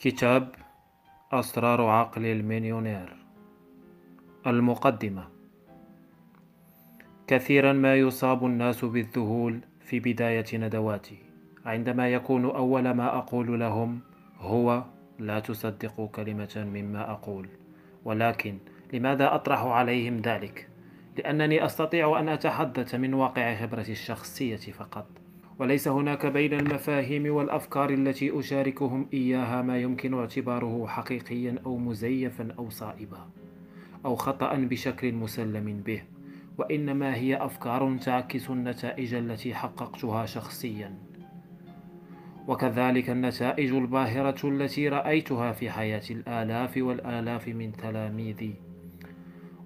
[0.00, 0.54] كتاب
[1.32, 3.16] أسرار عقل المليونير
[4.46, 5.28] المقدمة.
[7.26, 11.18] كثيرا ما يصاب الناس بالذهول في بداية ندواتي.
[11.66, 14.00] عندما يكون أول ما أقول لهم
[14.40, 14.84] هو
[15.18, 17.48] لا تصدقوا كلمة مما أقول
[18.04, 18.58] ولكن
[18.92, 20.68] لماذا أطرح عليهم ذلك؟
[21.16, 25.27] لأنني أستطيع أن أتحدث من واقع خبرتي الشخصية فقط.
[25.58, 32.70] وليس هناك بين المفاهيم والأفكار التي أشاركهم إياها ما يمكن اعتباره حقيقيا أو مزيفا أو
[32.70, 33.28] صائبا
[34.04, 36.02] أو خطأ بشكل مسلم به
[36.58, 40.98] وإنما هي أفكار تعكس النتائج التي حققتها شخصيا.
[42.48, 48.67] وكذلك النتائج الباهرة التي رأيتها في حياة الآلاف والآلاف من تلاميذي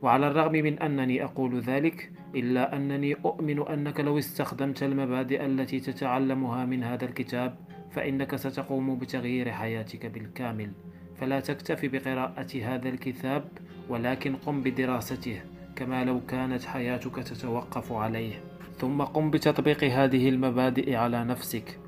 [0.02, 6.64] وعلى الرغم من أنني أقول ذلك إلا أنني أؤمن أنك لو استخدمت المبادئ التي تتعلمها
[6.64, 7.56] من هذا الكتاب
[7.90, 10.72] فإنك ستقوم بتغيير حياتك بالكامل.
[11.16, 13.44] فلا تكتفي بقراءة هذا الكتاب
[13.88, 15.40] ولكن قم بدراسته
[15.76, 18.34] كما لو كانت حياتك تتوقف عليه.
[18.78, 21.81] ثم قم بتطبيق هذه المبادئ على نفسك.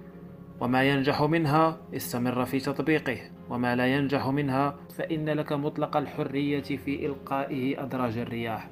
[0.61, 3.19] وما ينجح منها استمر في تطبيقه
[3.51, 8.71] وما لا ينجح منها فإن لك مطلق الحرية في إلقائه أدراج الرياح.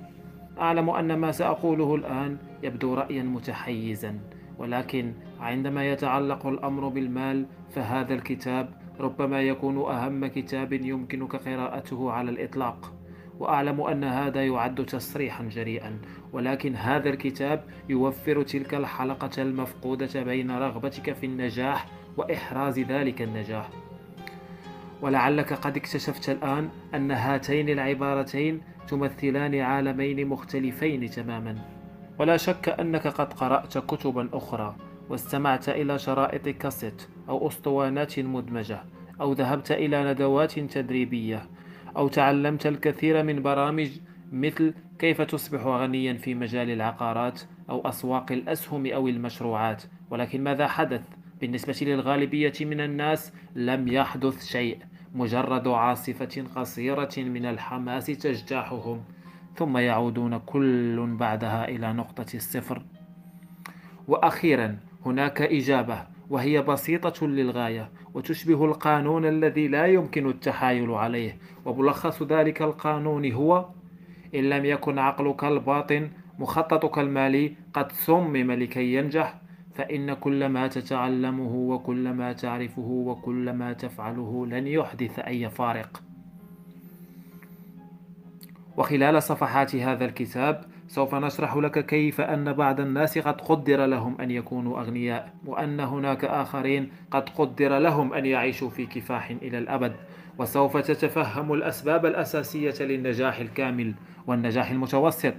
[0.58, 4.18] أعلم أن ما سأقوله الآن يبدو رأيا متحيزا
[4.58, 8.68] ولكن عندما يتعلق الأمر بالمال فهذا الكتاب
[9.00, 12.92] ربما يكون أهم كتاب يمكنك قراءته على الإطلاق.
[13.38, 15.98] وأعلم أن هذا يعد تصريحا جريئا
[16.32, 23.68] ولكن هذا الكتاب يوفر تلك الحلقة المفقودة بين رغبتك في النجاح وإحراز ذلك النجاح.
[25.02, 31.58] ولعلك قد اكتشفت الآن أن هاتين العبارتين تمثلان عالمين مختلفين تماما.
[32.18, 34.76] ولا شك أنك قد قرأت كتبا أخرى
[35.10, 38.84] واستمعت إلى شرائط كاسيت أو أسطوانات مدمجة
[39.20, 41.42] أو ذهبت إلى ندوات تدريبية
[41.96, 43.90] أو تعلمت الكثير من برامج
[44.32, 47.40] مثل كيف تصبح غنيا في مجال العقارات
[47.70, 49.82] أو أسواق الأسهم أو المشروعات.
[50.10, 51.02] ولكن ماذا حدث؟
[51.40, 54.78] بالنسبة للغالبية من الناس لم يحدث شيء
[55.14, 59.04] مجرد عاصفة قصيرة من الحماس تجتاحهم.
[59.56, 62.82] ثم يعودون كل بعدها إلى نقطة الصفر.
[64.08, 66.11] وأخيرا هناك إجابة.
[66.32, 71.38] وهي بسيطة للغاية وتشبه القانون الذي لا يمكن التحايل عليه.
[71.64, 73.66] وملخص ذلك القانون هو
[74.34, 79.40] إن لم يكن عقلك الباطن مخططك المالي قد صمم لكي ينجح
[79.74, 86.02] فإن كل ما تتعلمه وكل ما تعرفه وكل ما تفعله لن يحدث أي فارق.
[88.76, 94.30] وخلال صفحات هذا الكتاب سوف نشرح لك كيف أن بعض الناس قد قدر لهم أن
[94.30, 99.92] يكونوا أغنياء وأن هناك آخرين قد قدر لهم أن يعيشوا في كفاح إلى الأبد.
[100.38, 103.94] وسوف تتفهم الأسباب الأساسية للنجاح الكامل
[104.26, 105.34] والنجاح المتوسط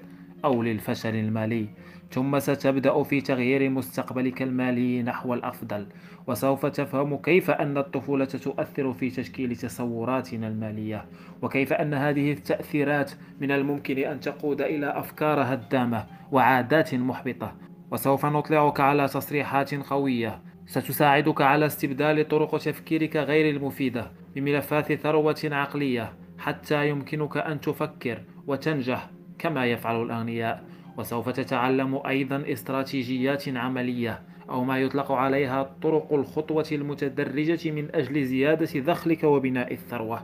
[0.45, 1.67] أو للفشل المالي.
[2.11, 5.87] ثم ستبدأ في تغيير مستقبلك المالي نحو الأفضل.
[6.27, 11.05] وسوف تفهم كيف أن الطفولة تؤثر في تشكيل تصوراتنا المالية
[11.41, 17.55] وكيف أن هذه التأثيرات من الممكن أن تقود إلى أفكار هدامة وعادات محبطة.
[17.91, 20.41] وسوف نطلعك على تصريحات قوية.
[20.65, 29.09] ستساعدك على استبدال طرق تفكيرك غير المفيدة بملفات ثروة عقلية حتى يمكنك أن تفكر وتنجح
[29.39, 30.72] كما يفعل الأغنياء.
[30.97, 38.79] وسوف تتعلم أيضا استراتيجيات عملية أو ما يطلق عليها طرق الخطوة المتدرجة من أجل زيادة
[38.79, 40.23] دخلك وبناء الثروة.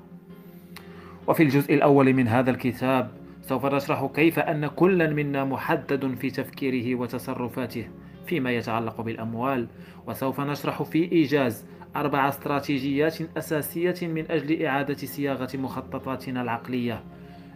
[1.27, 6.99] وفي الجزء الأول من هذا الكتاب سوف نشرح كيف أن كلا منا محدد في تفكيره
[6.99, 7.87] وتصرفاته
[8.27, 9.67] فيما يتعلق بالأموال
[10.07, 11.65] وسوف نشرح في إيجاز
[11.95, 17.03] أربع استراتيجيات أساسية من أجل إعادة صياغة مخططاتنا العقلية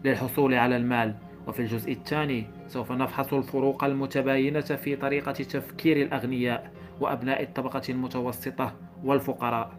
[0.06, 1.16] للحصول على المال.
[1.48, 8.74] وفي الجزء الثاني سوف نفحص الفروق المتباينة في طريقة تفكير الأغنياء وأبناء الطبقة المتوسطة
[9.04, 9.72] والفقراء.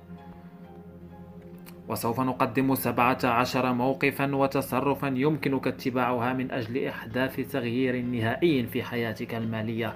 [1.89, 9.35] وسوف نقدم سبعة عشر موقفا وتصرفا يمكنك اتباعها من أجل إحداث تغيير نهائي في حياتك
[9.35, 9.95] المالية.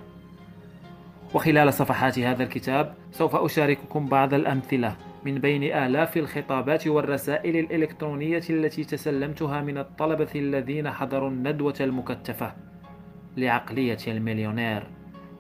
[1.35, 8.85] وخلال صفحات هذا الكتاب سوف أشارككم بعض الأمثلة من بين آلاف الخطابات والرسائل الإلكترونية التي
[8.85, 12.68] تسلمتها من الطلبة الذين حضروا الندوة المكثفة
[13.39, 14.87] لعقلية المليونير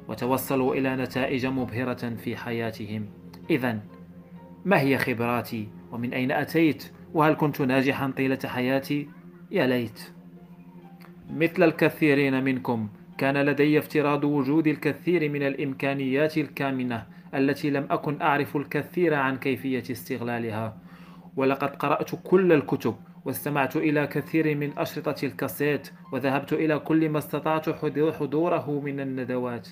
[0.09, 3.07] وتوصلوا إلى نتائج مبهرة في حياتهم.
[3.51, 3.81] إذا
[4.65, 9.09] ما هي خبراتي؟ ومن أين أتيت؟ وهل كنت ناجحا طيلة حياتي؟
[9.51, 10.13] يا ليت.
[11.31, 18.57] مثل الكثيرين منكم كان لدي افتراض وجود الكثير من الإمكانيات الكامنة التي لم أكن أعرف
[18.57, 20.77] الكثير عن كيفية استغلالها.
[21.37, 22.95] ولقد قرأت كل الكتب
[23.29, 27.71] واستمعت إلى كثير من أشرطة الكاسيت وذهبت إلى كل ما استطعت
[28.19, 29.69] حضوره من الندوات.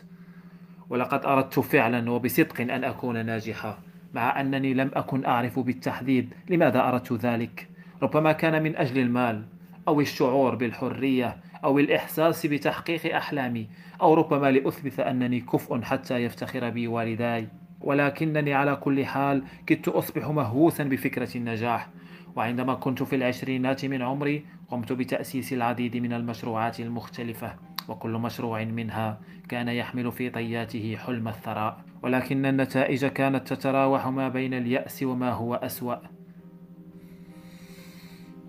[0.91, 3.79] ولقد أردت فعلا وبصدق أن أكون ناجحا
[4.15, 7.69] مع أنني لم أكن أعرف بالتحديد لماذا أردت ذلك.
[8.03, 9.45] ربما كان من أجل المال
[9.89, 13.69] أو الشعور بالحرية أو الإحساس بتحقيق أحلامي
[14.01, 17.49] أو ربما لأثبت أنني كفء حتى يفتخر بي والداي.
[17.81, 21.89] ولكنني على كل حال كدت أصبح مهووسا بفكرة النجاح
[22.37, 27.55] وعندما كنت في العشرينات من عمري قمت بتأسيس العديد من المشروعات المختلفة
[27.89, 31.85] وكل مشروع منها كان يحمل في طياته حلم الثراء.
[32.03, 35.97] ولكن النتائج كانت تتراوح ما بين اليأس وما هو أسوأ.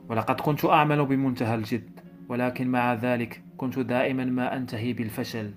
[0.09, 1.99] ولقد كنت أعمل بمنتهى الجد
[2.29, 5.53] ولكن مع ذلك كنت دائما ما أنتهي بالفشل.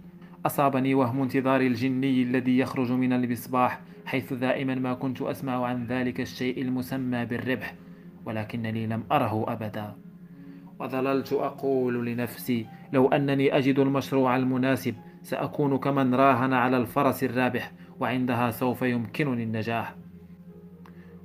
[0.47, 6.21] أصابني وهم انتظار الجني الذي يخرج من المصباح حيث دائما ما كنت أسمع عن ذلك
[6.21, 7.75] الشيء المسمى بالربح.
[8.25, 9.97] ولكنني لم أره أبدا.
[10.79, 18.51] وظللت أقول لنفسي لو أنني أجد المشروع المناسب سأكون كمن راهن على الفرس الرابح وعندها
[18.51, 19.95] سوف يمكنني النجاح.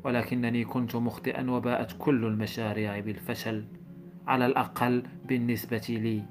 [0.03, 3.65] ولكنني كنت مخطئا وباءت كل المشاريع بالفشل
[4.27, 6.23] على الأقل بالنسبة لي.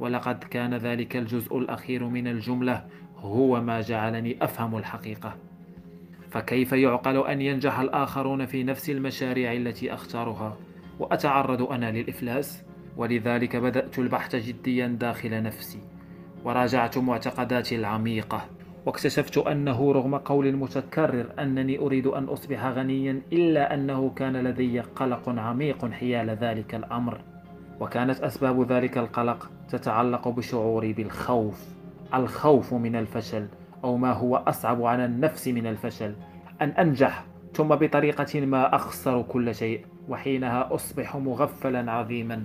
[0.00, 5.47] ولقد كان ذلك الجزء الأخير من الجملة هو ما جعلني أفهم الحقيقة.
[6.30, 10.56] فكيف يعقل أن ينجح الآخرون في نفس المشاريع التي أختارها
[10.98, 12.62] وأتعرض أنا للإفلاس؟
[12.96, 15.78] ولذلك بدأت البحث جديا داخل نفسي.
[16.44, 18.44] وراجعت معتقداتي العميقة.
[18.86, 25.28] واكتشفت أنه رغم قول المتكرر أنني أريد أن أصبح غنيا إلا أنه كان لدي قلق
[25.28, 27.20] عميق حيال ذلك الأمر.
[27.80, 31.64] وكانت أسباب ذلك القلق تتعلق بشعوري بالخوف.
[32.14, 33.46] الخوف من الفشل.
[33.84, 36.14] أو ما هو أصعب على النفس من الفشل
[36.62, 42.42] أن أنجح ثم بطريقة ما أخسر كل شيء وحينها أصبح مغفلا عظيما.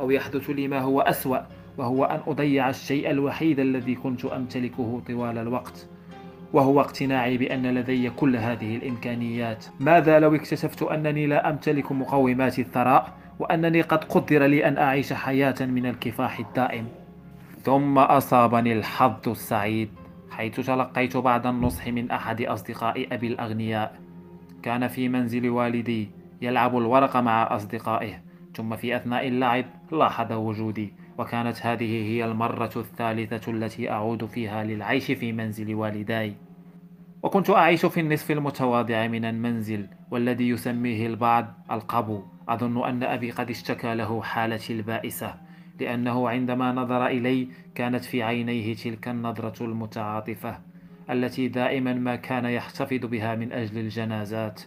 [0.00, 1.38] أو يحدث لي ما هو أسوأ
[1.78, 5.88] وهو أن أضيع الشيء الوحيد الذي كنت أمتلكه طوال الوقت.
[6.52, 9.66] وهو اقتناعي بأن لدي كل هذه الإمكانيات.
[9.80, 15.54] ماذا لو اكتشفت أنني لا أمتلك مقومات الثراء وأنني قد قدر لي أن أعيش حياة
[15.60, 16.86] من الكفاح الدائم؟
[17.62, 19.88] ثم أصابني الحظ السعيد.
[20.36, 24.00] حيث تلقيت بعض النصح من أحد أصدقاء أبي الأغنياء.
[24.62, 26.10] كان في منزل والدي
[26.42, 28.22] يلعب الورق مع أصدقائه
[28.54, 35.12] ثم في أثناء اللعب لاحظ وجودي وكانت هذه هي المرة الثالثة التي أعود فيها للعيش
[35.12, 36.34] في منزل والداي.
[37.22, 42.22] وكنت أعيش في النصف المتواضع من المنزل والذي يسميه البعض القبو.
[42.48, 45.34] أظن أن أبي قد اشتكى له حالتي البائسة.
[45.80, 50.58] لأنه عندما نظر إلي كانت في عينيه تلك النظرة المتعاطفة
[51.10, 54.62] التي دائما ما كان يحتفظ بها من أجل الجنازات.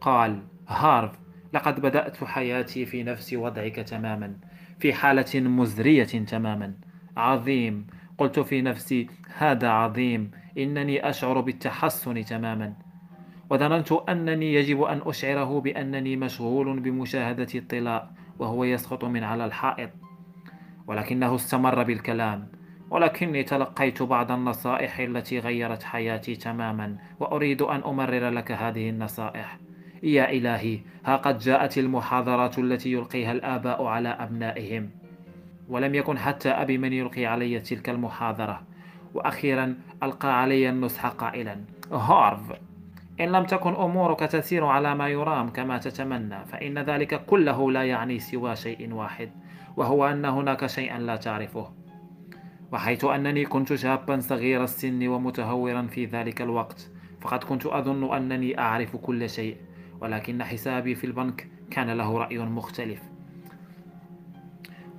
[0.00, 1.18] قال هارف
[1.52, 4.36] لقد بدأت حياتي في نفس وضعك تماما
[4.78, 6.74] في حالة مزرية تماما.
[7.16, 7.86] عظيم
[8.18, 12.74] قلت في نفسي هذا عظيم إنني أشعر بالتحسن تماما.
[13.50, 19.90] وظننت أنني يجب أن أشعره بأنني مشغول بمشاهدة الطلاء وهو يسقط من على الحائط.
[20.86, 22.48] ولكنه استمر بالكلام
[22.90, 29.58] ولكني تلقيت بعض النصائح التي غيرت حياتي تماما وأريد أن أمرر لك هذه النصائح.
[30.02, 34.90] يا إلهي ها قد جاءت المحاضرات التي يلقيها الآباء على أبنائهم.
[35.68, 38.62] ولم يكن حتى أبي من يلقي علي تلك المحاضرة.
[39.14, 41.56] وأخيرا ألقى علي النصح قائلا.
[41.92, 42.52] هارف
[43.20, 48.18] إن لم تكن أمورك تسير على ما يرام كما تتمنى فإن ذلك كله لا يعني
[48.18, 49.30] سوى شيء واحد.
[49.76, 51.72] وهو أن هناك شيئا لا تعرفه.
[52.72, 56.90] وحيث أنني كنت شابا صغير السن ومتهورا في ذلك الوقت
[57.20, 59.56] فقد كنت أظن أنني أعرف كل شيء
[60.00, 63.02] ولكن حسابي في البنك كان له رأي مختلف.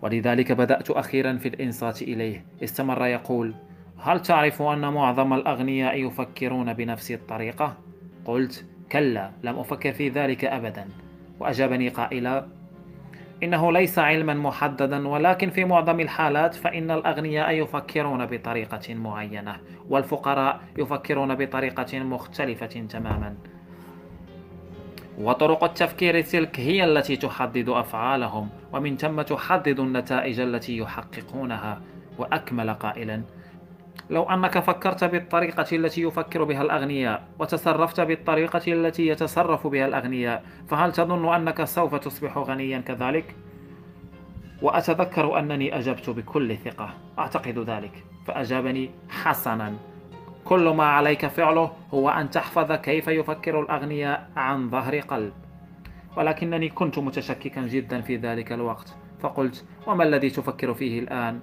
[0.01, 2.45] ولذلك بدأت أخيرا في الإنصات إليه.
[2.63, 3.55] استمر يقول
[3.97, 7.77] هل تعرف أن معظم الأغنياء يفكرون بنفس الطريقة؟
[8.25, 10.87] قلت كلا لم أفكر في ذلك أبدا.
[11.39, 12.47] وأجابني قائلا
[13.43, 19.57] إنه ليس علما محددا ولكن في معظم الحالات فإن الأغنياء يفكرون بطريقة معينة
[19.89, 23.35] والفقراء يفكرون بطريقة مختلفة تماما.
[25.17, 31.81] وطرق التفكير تلك هي التي تحدد أفعالهم ومن ثم تحدد النتائج التي يحققونها
[32.17, 33.21] وأكمل قائلا
[34.09, 40.91] لو أنك فكرت بالطريقة التي يفكر بها الأغنياء وتصرفت بالطريقة التي يتصرف بها الأغنياء فهل
[40.91, 43.35] تظن أنك سوف تصبح غنيا كذلك؟
[44.61, 49.73] وأتذكر أنني أجبت بكل ثقة أعتقد ذلك فأجابني حسنا
[50.45, 55.33] كل ما عليك فعله هو أن تحفظ كيف يفكر الأغنياء عن ظهر قلب
[56.17, 61.39] ولكنني كنت متشككا جدا في ذلك الوقت فقلت وما الذي تفكر فيه الآن؟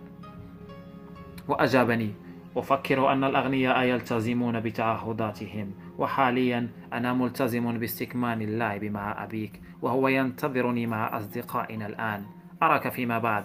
[1.49, 2.11] وأجابني
[2.57, 11.19] أفكر أن الأغنياء يلتزمون بتعهداتهم وحاليا أنا ملتزم باستكمال اللعب مع أبيك وهو ينتظرني مع
[11.19, 12.25] أصدقائنا الآن.
[12.63, 13.45] أراك فيما بعد.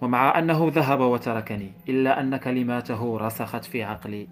[0.00, 4.28] ومع أنه ذهب وتركني إلا أن كلماته رسخت في عقلي.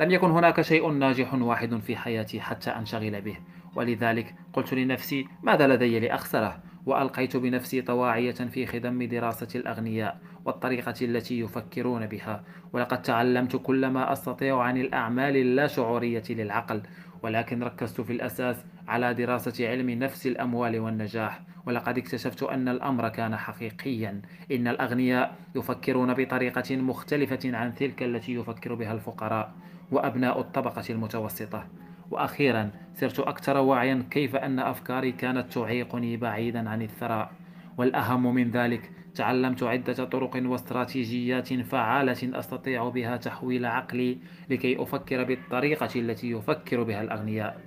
[0.00, 3.36] لم يكن هناك شيء ناجح واحد في حياتي حتى أنشغل به
[3.74, 10.20] ولذلك قلت لنفسي ماذا لدي لأخسره؟ وألقيت بنفسي طواعية في خدم دراسة الأغنياء.
[10.46, 12.44] والطريقة التي يفكرون بها.
[12.72, 16.82] ولقد تعلمت كل ما أستطيع عن الأعمال اللاشعورية للعقل
[17.22, 21.40] ولكن ركزت في الأساس على دراسة علم نفس الأموال والنجاح.
[21.66, 24.22] ولقد اكتشفت أن الأمر كان حقيقيا.
[24.52, 29.52] إن الأغنياء يفكرون بطريقة مختلفة عن تلك التي يفكر بها الفقراء
[29.92, 31.66] وأبناء الطبقة المتوسطة.
[32.10, 37.30] وأخيرا صرت أكثر وعيا كيف أن أفكاري كانت تعيقني بعيدا عن الثراء.
[37.78, 44.18] والأهم من ذلك تعلمت عدة طرق واستراتيجيات فعالة أستطيع بها تحويل عقلي
[44.50, 47.60] لكي أفكر بالطريقة التي يفكر بها الأغنياء.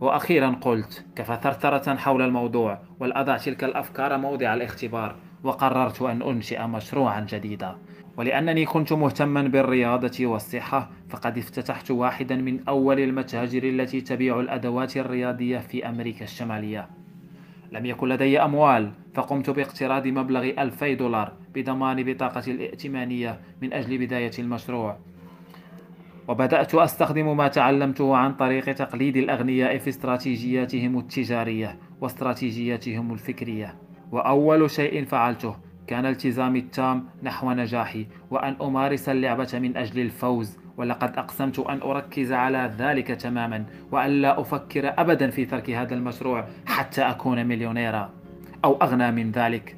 [0.00, 7.26] وأخيرا قلت كفى ثرثرة حول الموضوع والأضع تلك الأفكار موضع الاختبار وقررت أن أنشئ مشروعا
[7.28, 7.78] جديدا.
[8.16, 15.58] ولأنني كنت مهتما بالرياضة والصحة فقد افتتحت واحدا من أول المتاجر التي تبيع الأدوات الرياضية
[15.58, 16.88] في أمريكا الشمالية.
[17.72, 24.30] لم يكن لدي أموال فقمت باقتراض مبلغ ألفي دولار بضمان بطاقة الائتمانية من أجل بداية
[24.38, 24.96] المشروع.
[26.28, 33.74] وبدأت أستخدم ما تعلمته عن طريق تقليد الأغنياء في استراتيجياتهم التجارية واستراتيجياتهم الفكرية.
[34.12, 35.56] وأول شيء فعلته
[35.86, 42.32] كان التزامي التام نحو نجاحي وأن أمارس اللعبة من أجل الفوز ولقد أقسمت أن أركز
[42.32, 48.10] على ذلك تماما وأن لا أفكر أبدا في ترك هذا المشروع حتى أكون مليونيرا
[48.64, 49.76] أو أغنى من ذلك.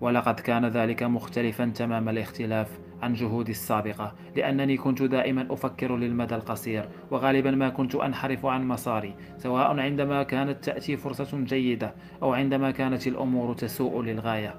[0.00, 2.68] ولقد كان ذلك مختلفا تمام الاختلاف
[3.02, 9.14] عن جهودي السابقة لأنني كنت دائما أفكر للمدى القصير وغالبا ما كنت أنحرف عن مساري
[9.38, 14.54] سواء عندما كانت تأتي فرصة جيدة أو عندما كانت الأمور تسوء للغاية.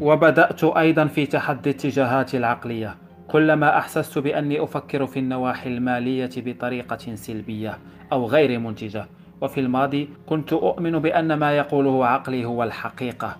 [0.00, 2.96] وبدأت أيضا في تحدي اتجاهاتي العقلية
[3.28, 7.78] كلما أحسست بأني أفكر في النواحي المالية بطريقة سلبية
[8.12, 9.06] أو غير منتجة
[9.40, 13.36] وفي الماضي كنت أؤمن بأن ما يقوله عقلي هو الحقيقة.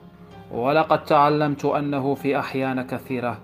[0.51, 3.39] ولقد تعلمت أنه في أحيان كثيرة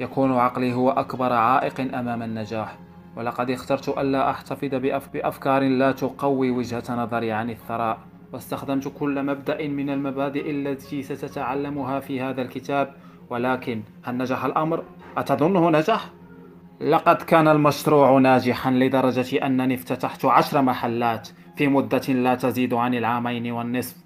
[0.00, 2.78] يكون عقلي هو أكبر عائق أمام النجاح.
[3.16, 4.74] ولقد اخترت ألا أحتفظ
[5.12, 7.98] بأفكار لا تقوي وجهة نظري عن الثراء
[8.32, 12.94] واستخدمت كل مبدأ من المبادئ التي ستتعلمها في هذا الكتاب
[13.30, 14.84] ولكن هل نجح الأمر؟
[15.16, 16.10] أتظنه نجح؟
[16.80, 23.52] لقد كان المشروع ناجحا لدرجة أنني افتتحت عشر محلات في مدة لا تزيد عن العامين
[23.52, 23.96] والنصف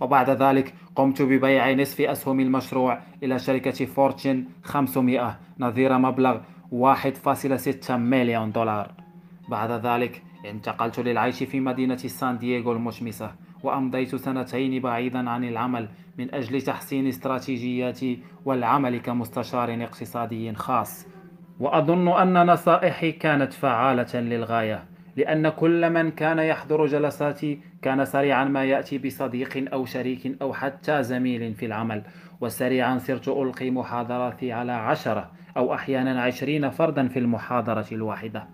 [0.00, 6.38] وبعد ذلك قمت ببيع نصف أسهم المشروع إلى شركة Fortune 500 نظير مبلغ
[6.72, 8.92] 1.6 مليون دولار
[9.48, 15.88] بعد ذلك انتقلت للعيش في مدينة سان دييغو المشمسة وأمضيت سنتين بعيدا عن العمل
[16.18, 21.06] من أجل تحسين استراتيجياتي والعمل كمستشار اقتصادي خاص.
[21.60, 24.84] وأظن أن نصائحي كانت فعالة للغاية
[25.16, 31.02] لأن كل من كان يحضر جلساتي كان سريعا ما يأتي بصديق أو شريك أو حتى
[31.02, 32.02] زميل في العمل.
[32.40, 38.48] وسريعا صرت ألقي محاضراتي على عشرة أو أحيانا عشرين فردا في المحاضرة الواحدة.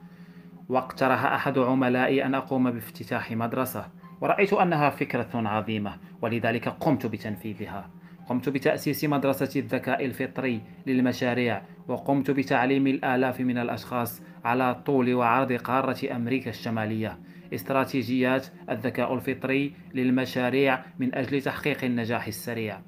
[0.68, 3.84] واقترح أحد عملائي أن أقوم بافتتاح مدرسة.
[4.20, 7.90] ورأيت أنها فكرة عظيمة ولذلك قمت بتنفيذها.
[8.28, 16.16] قمت بتأسيس مدرسة الذكاء الفطري للمشاريع وقمت بتعليم الآلاف من الأشخاص على طول وعرض قارة
[16.16, 17.18] أمريكا الشمالية.
[17.54, 22.78] استراتيجيات الذكاء الفطري للمشاريع من أجل تحقيق النجاح السريع.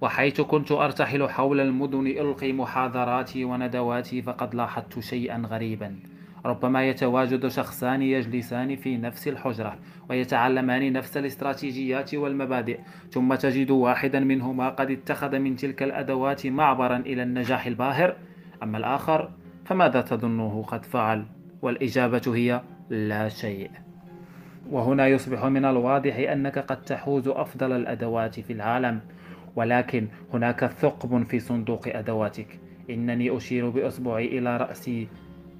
[0.00, 6.11] وحيث كنت أرتحل حول المدن ألقي محاضراتي وندواتي فقد لاحظت شيئا غريبا.
[6.46, 9.78] ربما يتواجد شخصان يجلسان في نفس الحجرة
[10.10, 12.78] ويتعلمان نفس الاستراتيجيات والمبادئ
[13.10, 18.16] ثم تجد واحدا منهما قد اتخذ من تلك الأدوات معبرا إلى النجاح الباهر.
[18.62, 19.30] أما الآخر
[19.64, 21.24] فماذا تظنه قد فعل؟
[21.62, 23.70] والإجابة هي لا شيء.
[24.70, 29.00] وهنا يصبح من الواضح أنك قد تحوز أفضل الأدوات في العالم
[29.56, 32.60] ولكن هناك ثقب في صندوق أدواتك.
[32.90, 35.08] إنني أشير بإصبعي إلى رأسي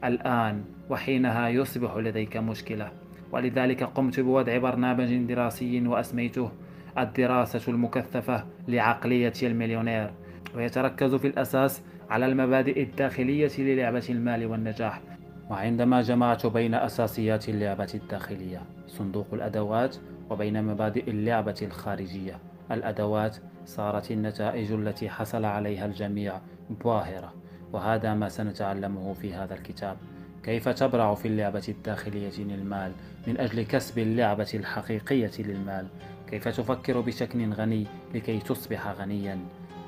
[0.05, 2.93] الآن وحينها يصبح لديك مشكلة.
[3.33, 6.51] ولذلك قمت بوضع برنامج دراسي وأسميته
[6.99, 10.11] الدراسة المكثفة لعقلية المليونير.
[10.57, 15.01] ويتركز في الأساس على المبادئ الداخلية للعبة المال والنجاح.
[15.51, 19.97] وعندما جمعت بين أساسيات اللعبة الداخلية صندوق الأدوات
[20.31, 22.39] وبين مبادئ اللعبة الخارجية
[22.71, 26.41] الأدوات صارت النتائج التي حصل عليها الجميع
[26.85, 27.33] باهرة
[27.73, 29.97] وهذا ما سنتعلمه في هذا الكتاب.
[30.43, 32.93] كيف تبرع في اللعبة الداخلية للمال؟
[33.27, 35.87] من أجل كسب اللعبة الحقيقية للمال.
[36.31, 39.39] كيف تفكر بشكل غني لكي تصبح غنيا؟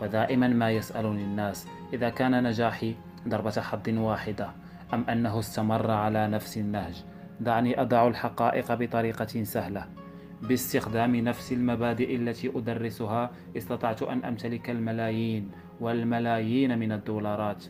[0.02, 2.94] ودائما ما يسألني الناس إذا كان نجاحي
[3.28, 4.50] ضربة حظ واحدة
[4.94, 7.04] أم أنه استمر على نفس النهج؟
[7.40, 9.86] دعني أضع الحقائق بطريقة سهلة.
[10.42, 15.50] باستخدام نفس المبادئ التي أدرسها استطعت أن أمتلك الملايين.
[15.84, 17.64] والملايين من الدولارات.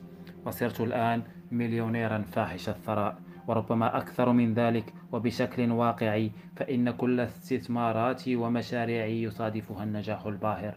[0.47, 3.17] وصرت الآن مليونيرا فاحش الثراء.
[3.49, 10.75] وربما أكثر من ذلك وبشكل واقعي فإن كل استثماراتي ومشاريعي يصادفها النجاح الباهر.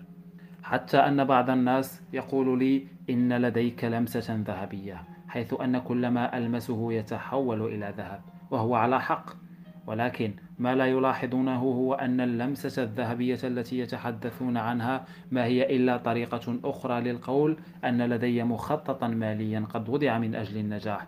[0.63, 6.93] حتى أن بعض الناس يقول لي إن لديك لمسة ذهبية حيث أن كل ما ألمسه
[6.93, 9.46] يتحول إلى ذهب وهو على حق.
[9.87, 16.59] ولكن ما لا يلاحظونه هو أن اللمسة الذهبية التي يتحدثون عنها ما هي إلا طريقة
[16.63, 21.07] أخرى للقول أن لدي مخططا ماليا قد وضع من أجل النجاح.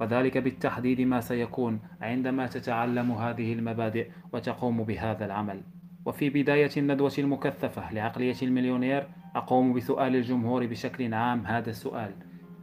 [0.00, 5.62] وذلك بالتحديد ما سيكون عندما تتعلم هذه المبادئ وتقوم بهذا العمل.
[6.04, 9.06] وفي بداية الندوة المكثفة لعقلية المليونير
[9.36, 12.10] أقوم بسؤال الجمهور بشكل عام هذا السؤال.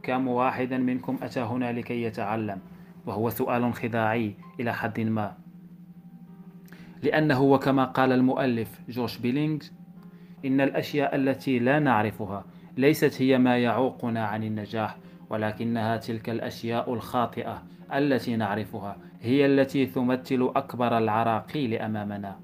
[0.02, 2.58] كم واحدا منكم أتى هنا لكي يتعلم؟
[3.06, 5.45] وهو سؤال خداعي إلى حد ما.
[7.02, 9.58] لأنه وكما قال المؤلف جورج بيلينغ
[10.44, 12.44] إن الأشياء التي لا نعرفها
[12.76, 14.96] ليست هي ما يعوقنا عن النجاح
[15.30, 17.62] ولكنها تلك الأشياء الخاطئة
[17.94, 22.40] التي نعرفها هي التي تمثل أكبر العراقيل أمامنا.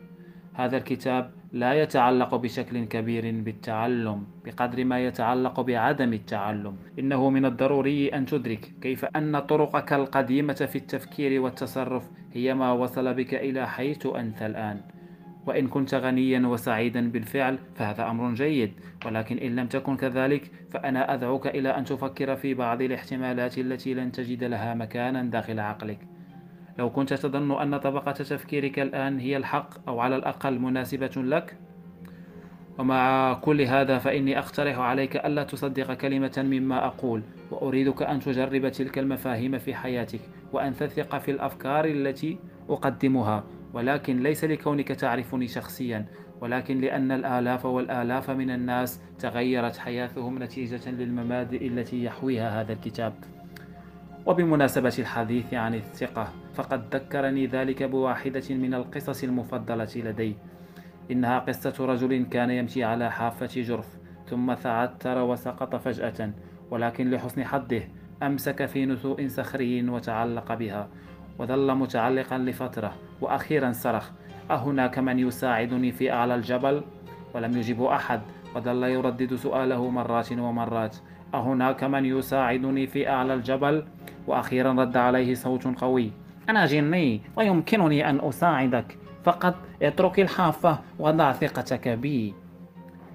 [0.54, 6.76] هذا الكتاب لا يتعلق بشكل كبير بالتعلم بقدر ما يتعلق بعدم التعلم.
[6.98, 13.14] إنه من الضروري أن تدرك كيف أن طرقك القديمة في التفكير والتصرف هي ما وصل
[13.14, 14.80] بك إلى حيث أنت الآن.
[15.46, 18.72] وإن كنت غنيا وسعيدا بالفعل فهذا أمر جيد.
[19.06, 24.12] ولكن إن لم تكن كذلك فأنا أدعوك إلى أن تفكر في بعض الاحتمالات التي لن
[24.12, 25.98] تجد لها مكانا داخل عقلك.
[26.78, 31.56] لو كنت تظن أن طبقة تفكيرك الآن هي الحق أو على الأقل مناسبة لك
[32.78, 38.98] ومع كل هذا فإني أقترح عليك ألا تصدق كلمة مما أقول وأريدك أن تجرب تلك
[38.98, 40.20] المفاهيم في حياتك
[40.52, 46.06] وأن تثق في الأفكار التي أقدمها ولكن ليس لكونك تعرفني شخصيا
[46.40, 53.14] ولكن لأن الآلاف والآلاف من الناس تغيرت حياتهم نتيجة للمبادئ التي يحويها هذا الكتاب.
[54.26, 60.36] وبمناسبة الحديث عن الثقة فقد ذكرني ذلك بواحدة من القصص المفضلة لدي
[61.10, 63.86] إنها قصة رجل كان يمشي على حافة جرف
[64.26, 66.32] ثم تعثر وسقط فجأة
[66.70, 67.82] ولكن لحسن حظه
[68.22, 70.88] أمسك في نسوء صخري وتعلق بها
[71.38, 74.10] وظل متعلقا لفترة وأخيرا صرخ
[74.50, 76.82] أهناك من يساعدني في أعلى الجبل؟
[77.34, 78.20] ولم يجب أحد
[78.56, 80.96] وظل يردد سؤاله مرات ومرات
[81.34, 83.84] أهناك من يساعدني في أعلى الجبل؟
[84.26, 86.10] وأخيرا رد عليه صوت قوي
[86.48, 92.34] أنا جني ويمكنني أن أساعدك فقط اترك الحافة وضع ثقتك بي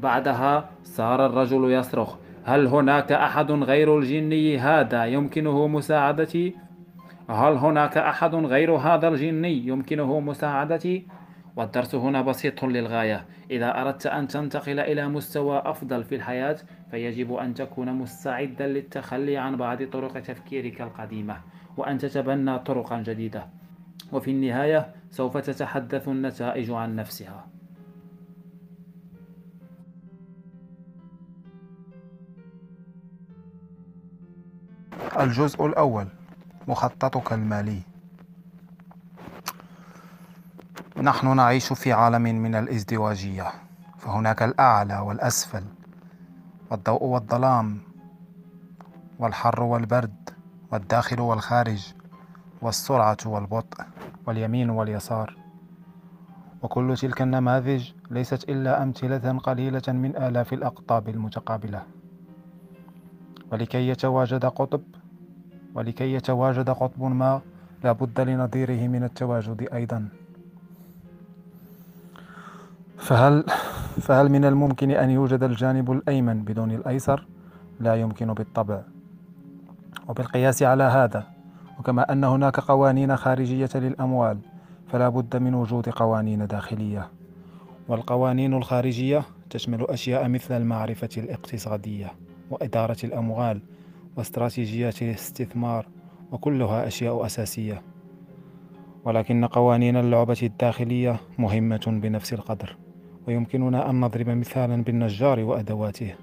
[0.01, 6.55] بعدها صار الرجل يصرخ هل هناك أحد غير الجني هذا يمكنه مساعدتي؟
[7.29, 11.07] هل هناك أحد غير هذا الجني يمكنه مساعدتي؟
[11.57, 13.25] والدرس هنا بسيط للغاية.
[13.51, 16.57] إذا أردت أن تنتقل إلى مستوى أفضل في الحياة
[16.91, 21.41] فيجب أن تكون مستعدا للتخلي عن بعض طرق تفكيرك القديمة
[21.77, 23.47] وأن تتبنى طرقا جديدة.
[24.11, 27.47] وفي النهاية سوف تتحدث النتائج عن نفسها.
[35.19, 36.07] الجزء الأول
[36.67, 37.96] مخططك المالي.
[41.01, 43.45] نحن نعيش في عالم من الازدواجية
[43.97, 45.63] فهناك الأعلى والأسفل
[46.71, 47.77] والضوء والظلام
[49.19, 50.29] والحر والبرد
[50.71, 51.93] والداخل والخارج
[52.61, 53.83] والسرعة والبطء
[54.27, 55.37] واليمين واليسار.
[56.61, 61.83] وكل تلك النماذج ليست إلا أمثلة قليلة من آلاف الأقطاب المتقابلة.
[63.51, 64.81] ولكي يتواجد قطب
[65.75, 67.41] ولكي يتواجد قطب ما
[67.83, 70.09] لا بد لنظيره من التواجد أيضا.
[72.97, 73.43] فهل
[74.01, 77.27] فهل من الممكن أن يوجد الجانب الأيمن بدون الأيسر؟
[77.79, 78.81] لا يمكن بالطبع.
[80.07, 81.27] وبالقياس على هذا
[81.79, 84.37] وكما أن هناك قوانين خارجية للأموال
[84.87, 87.09] فلا بد من وجود قوانين داخلية.
[87.87, 92.11] والقوانين الخارجية تشمل أشياء مثل المعرفة الاقتصادية
[92.49, 93.61] وإدارة الأموال
[94.15, 95.87] واستراتيجيات الاستثمار
[96.31, 97.81] وكلها أشياء أساسية.
[99.05, 102.77] ولكن قوانين اللعبة الداخلية مهمة بنفس القدر.
[103.27, 106.13] ويمكننا أن نضرب مثالا بالنجار وأدواته.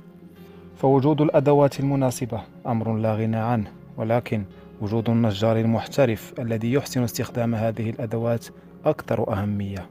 [0.77, 4.43] فوجود الأدوات المناسبة أمر لا غنى عنه ولكن
[4.81, 8.47] وجود النجار المحترف الذي يحسن استخدام هذه الأدوات
[8.85, 9.87] أكثر أهمية.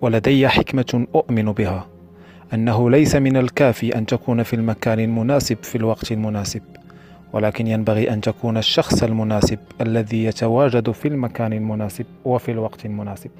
[0.00, 1.86] ولدي حكمة أؤمن بها
[2.54, 6.62] أنه ليس من الكافي أن تكون في المكان المناسب في الوقت المناسب
[7.32, 13.30] ولكن ينبغي أن تكون الشخص المناسب الذي يتواجد في المكان المناسب وفي الوقت المناسب.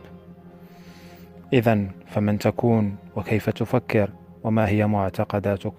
[1.52, 4.10] إذا فمن تكون وكيف تفكر؟
[4.44, 5.72] وما هي معتقداتك؟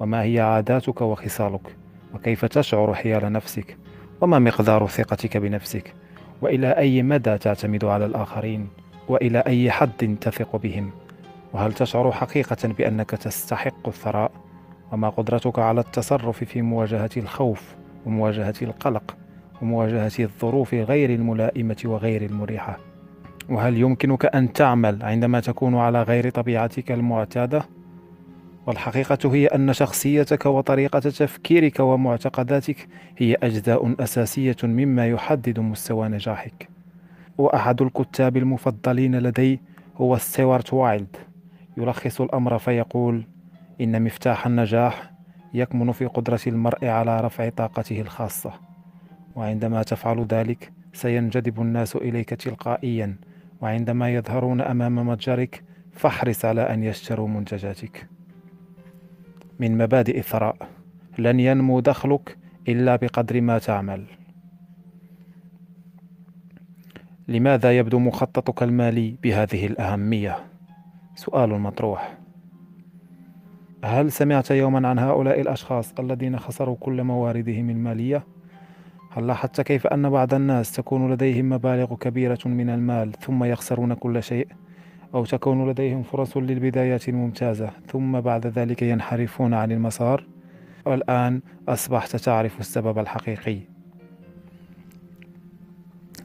[0.00, 1.76] وما هي عاداتك وخصالك؟
[2.14, 3.76] وكيف تشعر حيال نفسك؟
[4.20, 5.94] وما مقدار ثقتك بنفسك؟
[6.42, 8.68] وإلى أي مدى تعتمد على الآخرين؟
[9.08, 10.90] وإلى أي حد تثق بهم؟
[11.52, 14.30] وهل تشعر حقيقة بأنك تستحق الثراء؟
[14.92, 19.16] وما قدرتك على التصرف في مواجهة الخوف ومواجهة القلق
[19.62, 22.93] ومواجهة الظروف غير الملائمة وغير المريحة؟
[23.48, 27.62] وهل يمكنك أن تعمل عندما تكون على غير طبيعتك المعتادة؟
[28.66, 36.68] والحقيقة هي أن شخصيتك وطريقة تفكيرك ومعتقداتك هي أجزاء أساسية مما يحدد مستوى نجاحك.
[37.38, 39.60] وأحد الكتاب المفضلين لدي
[39.96, 41.16] هو ستيوارت وايلد،
[41.76, 43.24] يلخص الأمر فيقول:
[43.80, 45.10] إن مفتاح النجاح
[45.54, 48.52] يكمن في قدرة المرء على رفع طاقته الخاصة،
[49.36, 53.16] وعندما تفعل ذلك سينجذب الناس إليك تلقائيا،
[53.64, 58.08] وعندما يظهرون أمام متجرك فاحرص على أن يشتروا منتجاتك.
[59.58, 60.56] من مبادئ الثراء
[61.18, 64.04] لن ينمو دخلك إلا بقدر ما تعمل
[67.28, 70.36] لماذا يبدو مخططك المالي بهذه الأهمية؟
[71.14, 72.18] سؤال مطروح
[73.84, 78.33] هل سمعت يوما عن هؤلاء الأشخاص الذين خسروا كل مواردهم المالية؟
[79.16, 84.22] هل لاحظت كيف أن بعض الناس تكون لديهم مبالغ كبيرة من المال ثم يخسرون كل
[84.22, 84.48] شيء؟
[85.14, 90.26] أو تكون لديهم فرص للبدايات الممتازة ثم بعد ذلك ينحرفون عن المسار.
[90.86, 93.58] والآن أصبحت تعرف السبب الحقيقي.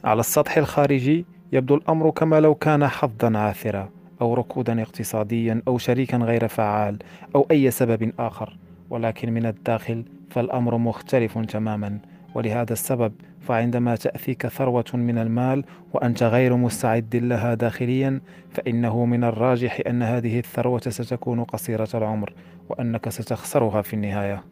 [0.04, 3.88] على السطح الخارجي يبدو الأمر كما لو كان حظا عاثرا
[4.20, 6.98] أو ركودا اقتصاديا أو شريكا غير فعال
[7.34, 8.56] أو أي سبب آخر.
[8.90, 11.98] ولكن من الداخل فالأمر مختلف تماما.
[12.34, 19.80] ولهذا السبب فعندما تأتيك ثروة من المال وأنت غير مستعد لها داخليا فإنه من الراجح
[19.86, 22.32] أن هذه الثروة ستكون قصيرة العمر
[22.68, 24.42] وأنك ستخسرها في النهاية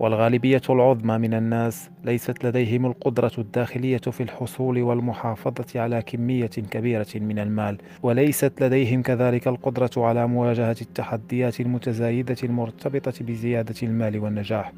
[0.00, 7.38] والغالبية العظمى من الناس ليست لديهم القدرة الداخلية في الحصول والمحافظة على كمية كبيرة من
[7.38, 14.72] المال، وليست لديهم كذلك القدرة على مواجهة التحديات المتزايدة المرتبطة بزيادة المال والنجاح.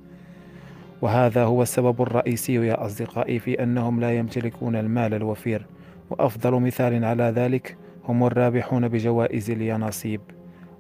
[1.02, 5.66] وهذا هو السبب الرئيسي يا أصدقائي في أنهم لا يمتلكون المال الوفير.
[6.10, 7.76] وأفضل مثال على ذلك
[8.08, 10.20] هم الرابحون بجوائز اليانصيب.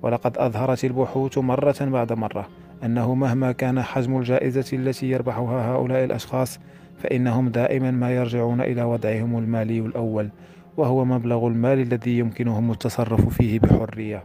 [0.02, 2.48] ولقد أظهرت البحوث مرة بعد مرة
[2.84, 6.60] أنه مهما كان حجم الجائزة التي يربحها هؤلاء الأشخاص
[6.98, 10.30] فإنهم دائما ما يرجعون إلى وضعهم المالي الأول
[10.76, 14.24] وهو مبلغ المال الذي يمكنهم التصرف فيه بحرية.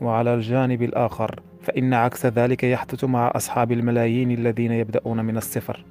[0.00, 5.84] وعلى الجانب الآخر فإن عكس ذلك يحدث مع أصحاب الملايين الذين يبدأون من الصفر.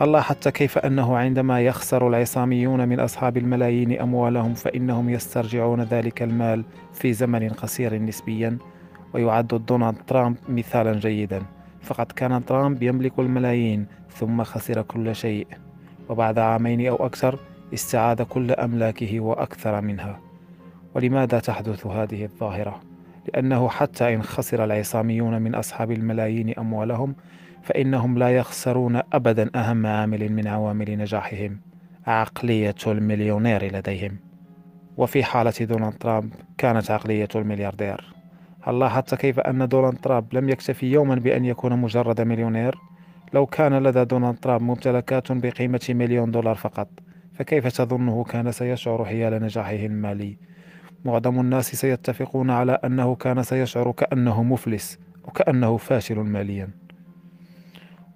[0.00, 6.64] هل لاحظت كيف أنه عندما يخسر العصاميون من أصحاب الملايين أموالهم فإنهم يسترجعون ذلك المال
[6.92, 8.58] في زمن قصير نسبيا؟
[9.14, 11.42] ويعد دونالد ترامب مثالا جيدا.
[11.82, 15.46] فقد كان ترامب يملك الملايين ثم خسر كل شيء.
[16.08, 17.38] وبعد عامين أو أكثر
[17.74, 20.20] استعاد كل أملاكه وأكثر منها.
[20.94, 22.93] ولماذا تحدث هذه الظاهرة؟
[23.28, 27.14] لأنه حتى إن خسر العصاميون من أصحاب الملايين أموالهم
[27.62, 31.60] فإنهم لا يخسرون أبدا أهم عامل من عوامل نجاحهم
[32.06, 34.16] عقلية المليونير لديهم
[34.96, 38.14] وفي حالة دونالد ترامب كانت عقلية الملياردير
[38.62, 42.78] هل لاحظت كيف أن دونالد ترامب لم يكتفي يوما بأن يكون مجرد مليونير؟
[43.34, 46.88] لو كان لدى دونالد ترامب ممتلكات بقيمة مليون دولار فقط
[47.34, 50.38] فكيف تظنه كان سيشعر حيال نجاحه المالي؟
[51.04, 56.68] معظم الناس سيتفقون على أنه كان سيشعر كأنه مفلس وكأنه فاشل ماليا.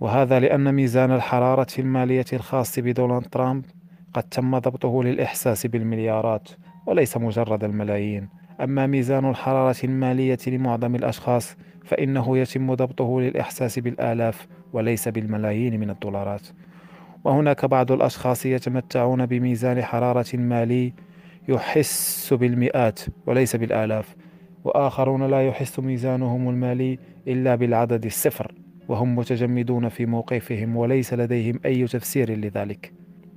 [0.01, 3.64] وهذا لأن ميزان الحرارة المالية الخاص بدونالد ترامب
[4.14, 6.48] قد تم ضبطه للإحساس بالمليارات
[6.87, 8.29] وليس مجرد الملايين.
[8.61, 16.46] أما ميزان الحرارة المالية لمعظم الأشخاص فإنه يتم ضبطه للإحساس بالآلاف وليس بالملايين من الدولارات.
[17.24, 20.92] وهناك بعض الأشخاص يتمتعون بميزان حرارة مالي
[21.48, 24.16] يحس بالمئات وليس بالآلاف
[24.64, 28.52] وآخرون لا يحس ميزانهم المالي إلا بالعدد الصفر
[28.88, 32.92] وهم متجمدون في موقفهم وليس لديهم أي تفسير لذلك.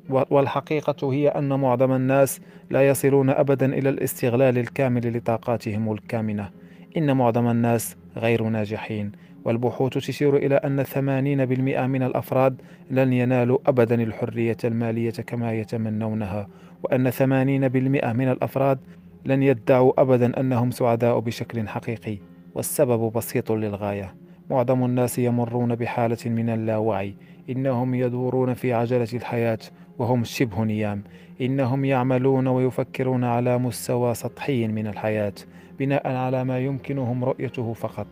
[0.10, 6.50] والحقيقة هي أن معظم الناس لا يصلون أبدا إلى الاستغلال الكامل لطاقاتهم الكامنة.
[6.98, 9.12] إن معظم الناس غير ناجحين
[9.46, 16.48] والبحوث تشير إلى أن 80% من الأفراد لن ينالوا أبدا الحرية المالية كما يتمنونها.
[16.84, 18.80] وأن 80% من الأفراد
[19.26, 22.18] لن يدعوا أبدا أنهم سعداء بشكل حقيقي
[22.56, 24.16] والسبب بسيط للغاية.
[24.50, 27.16] معظم الناس يمرون بحالة من اللاوعي.
[27.50, 29.60] إنهم يدورون في عجلة الحياة
[29.98, 31.04] وهم شبه نيام.
[31.42, 35.34] إنهم يعملون ويفكرون على مستوى سطحي من الحياة
[35.80, 38.08] بناء على ما يمكنهم رؤيته فقط.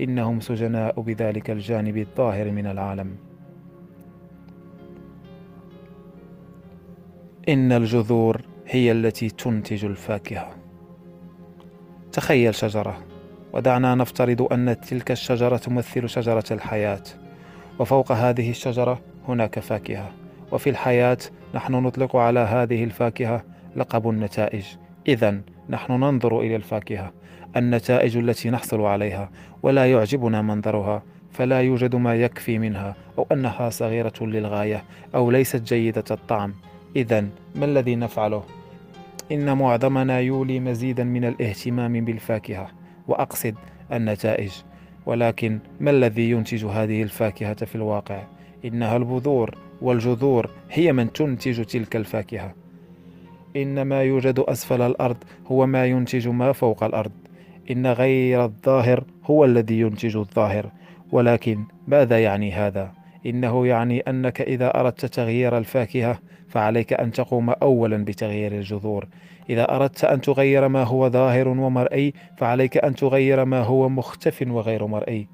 [0.00, 3.25] إنهم سجناء بذلك الجانب الظاهر من العالم.
[7.48, 10.48] إن الجذور هي التي تنتج الفاكهة.
[12.12, 12.98] تخيل شجرة
[13.52, 17.02] ودعنا نفترض أن تلك الشجرة تمثل شجرة الحياة
[17.78, 20.12] وفوق هذه الشجرة هناك فاكهة
[20.52, 21.18] وفي الحياة
[21.54, 23.44] نحن نطلق على هذه الفاكهة
[23.76, 24.64] لقب النتائج.
[25.08, 27.12] إذا نحن ننظر إلى الفاكهة
[27.56, 29.30] النتائج التي نحصل عليها
[29.62, 36.04] ولا يعجبنا منظرها فلا يوجد ما يكفي منها أو أنها صغيرة للغاية أو ليست جيدة
[36.10, 36.54] الطعم.
[36.96, 37.20] إذا
[37.54, 38.42] ما الذي نفعله؟
[39.32, 42.68] إن معظمنا يولي مزيدا من الاهتمام بالفاكهة
[43.08, 43.54] وأقصد
[43.92, 44.52] النتائج
[45.06, 48.22] ولكن ما الذي ينتج هذه الفاكهة في الواقع؟
[48.64, 52.54] إنها البذور والجذور هي من تنتج تلك الفاكهة
[53.56, 57.12] إن ما يوجد أسفل الأرض هو ما ينتج ما فوق الأرض
[57.70, 60.70] إن غير الظاهر هو الذي ينتج الظاهر
[61.12, 62.92] ولكن ماذا يعني هذا؟
[63.26, 69.08] إنه يعني أنك إذا أردت تغيير الفاكهة فعليك أن تقوم أولا بتغيير الجذور.
[69.50, 74.86] إذا أردت أن تغير ما هو ظاهر ومرئي فعليك أن تغير ما هو مختف وغير
[74.86, 75.28] مرئي.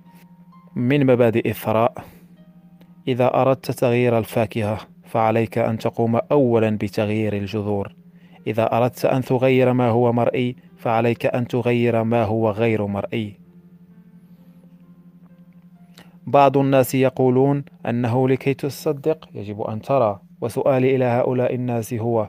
[0.76, 2.04] من مبادئ الثراء
[3.08, 7.94] إذا أردت تغيير الفاكهة فعليك أن تقوم أولا بتغيير الجذور.
[8.46, 13.38] إذا أردت أن تغير ما هو مرئي فعليك أن تغير ما هو غير مرئي.
[16.26, 20.20] بعض الناس يقولون أنه لكي تصدق يجب أن ترى.
[20.42, 22.28] وسؤالي إلى هؤلاء الناس هو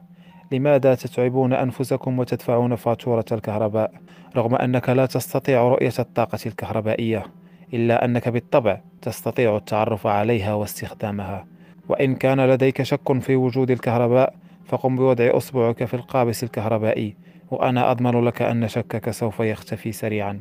[0.52, 3.92] لماذا تتعبون أنفسكم وتدفعون فاتورة الكهرباء؟
[4.36, 7.26] رغم أنك لا تستطيع رؤية الطاقة الكهربائية
[7.74, 11.46] إلا أنك بالطبع تستطيع التعرف عليها واستخدامها.
[11.90, 17.16] وإن كان لديك شك في وجود الكهرباء فقم بوضع أصبعك في القابس الكهربائي
[17.52, 20.40] وأنا أضمن لك أن شكك سوف يختفي سريعا.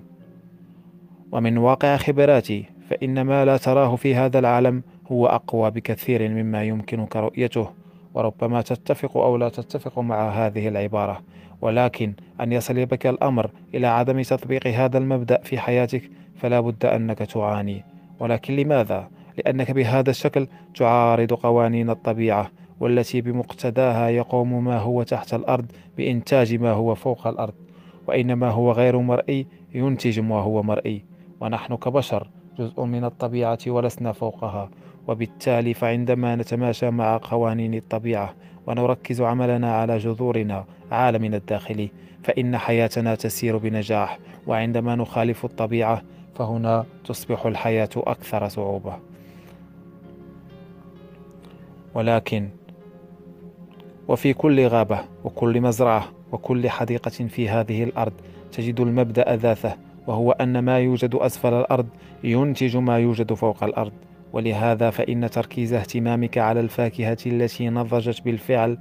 [1.32, 7.16] ومن واقع خبراتي فإن ما لا تراه في هذا العالم هو أقوى بكثير مما يمكنك
[7.16, 7.68] رؤيته
[8.14, 11.22] وربما تتفق أو لا تتفق مع هذه العبارة.
[11.60, 17.18] ولكن أن يصل بك الأمر إلى عدم تطبيق هذا المبدأ في حياتك فلا بد أنك
[17.18, 17.84] تعاني.
[18.20, 25.66] ولكن لماذا؟ لأنك بهذا الشكل تعارض قوانين الطبيعة والتي بمقتداها يقوم ما هو تحت الأرض
[25.96, 27.54] بإنتاج ما هو فوق الأرض.
[28.06, 31.04] وإن ما هو غير مرئي ينتج ما هو مرئي.
[31.40, 34.70] ونحن كبشر جزء من الطبيعة ولسنا فوقها.
[35.08, 38.34] وبالتالي فعندما نتماشى مع قوانين الطبيعة
[38.66, 41.90] ونركز عملنا على جذورنا عالمنا الداخلي
[42.22, 46.02] فإن حياتنا تسير بنجاح وعندما نخالف الطبيعة
[46.34, 48.98] فهنا تصبح الحياة أكثر صعوبة.
[51.94, 52.48] ولكن
[54.08, 58.12] وفي كل غابة وكل مزرعة وكل حديقة في هذه الأرض
[58.52, 59.74] تجد المبدأ ذاته
[60.06, 61.86] وهو أن ما يوجد أسفل الأرض
[62.24, 63.92] ينتج ما يوجد فوق الأرض.
[64.32, 68.78] ولهذا فإن تركيز اهتمامك على الفاكهة التي نضجت بالفعل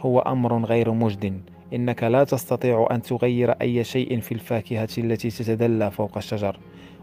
[0.00, 1.40] هو أمر غير مجد.
[1.74, 6.58] إنك لا تستطيع أن تغير أي شيء في الفاكهة التي تتدلى فوق الشجر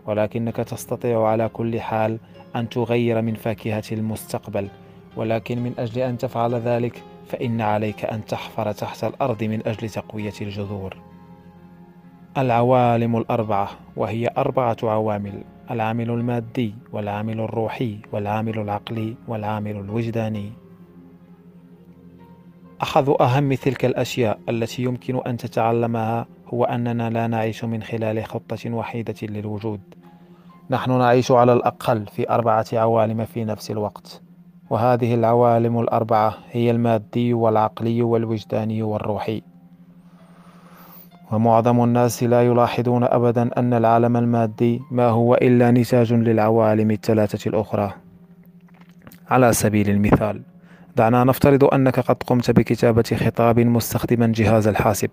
[0.08, 2.20] ولكنك تستطيع على كل حال
[2.56, 4.68] أن تغير من فاكهة المستقبل.
[5.18, 10.34] ولكن من أجل أن تفعل ذلك فإن عليك أن تحفر تحت الأرض من أجل تقوية
[10.42, 10.98] الجذور.
[12.38, 15.44] العوالم الأربعة وهي أربعة عوامل.
[15.72, 20.52] العامل المادي والعامل الروحي والعامل العقلي والعامل الوجداني.
[22.84, 28.74] أحد أهم تلك الأشياء التي يمكن أن تتعلمها هو أننا لا نعيش من خلال خطة
[28.74, 29.82] وحيدة للوجود.
[30.70, 34.22] نحن نعيش على الأقل في أربعة عوالم في نفس الوقت
[34.70, 39.51] وهذه العوالم الأربعة هي المادي والعقلي والوجداني والروحي.
[41.32, 47.94] ومعظم الناس لا يلاحظون أبدا أن العالم المادي ما هو إلا نتاج للعوالم الثلاثة الأخرى.
[49.30, 50.41] على سبيل المثال
[50.96, 55.10] دعنا نفترض أنك قد قمت بكتابة خطاب مستخدما جهاز الحاسب.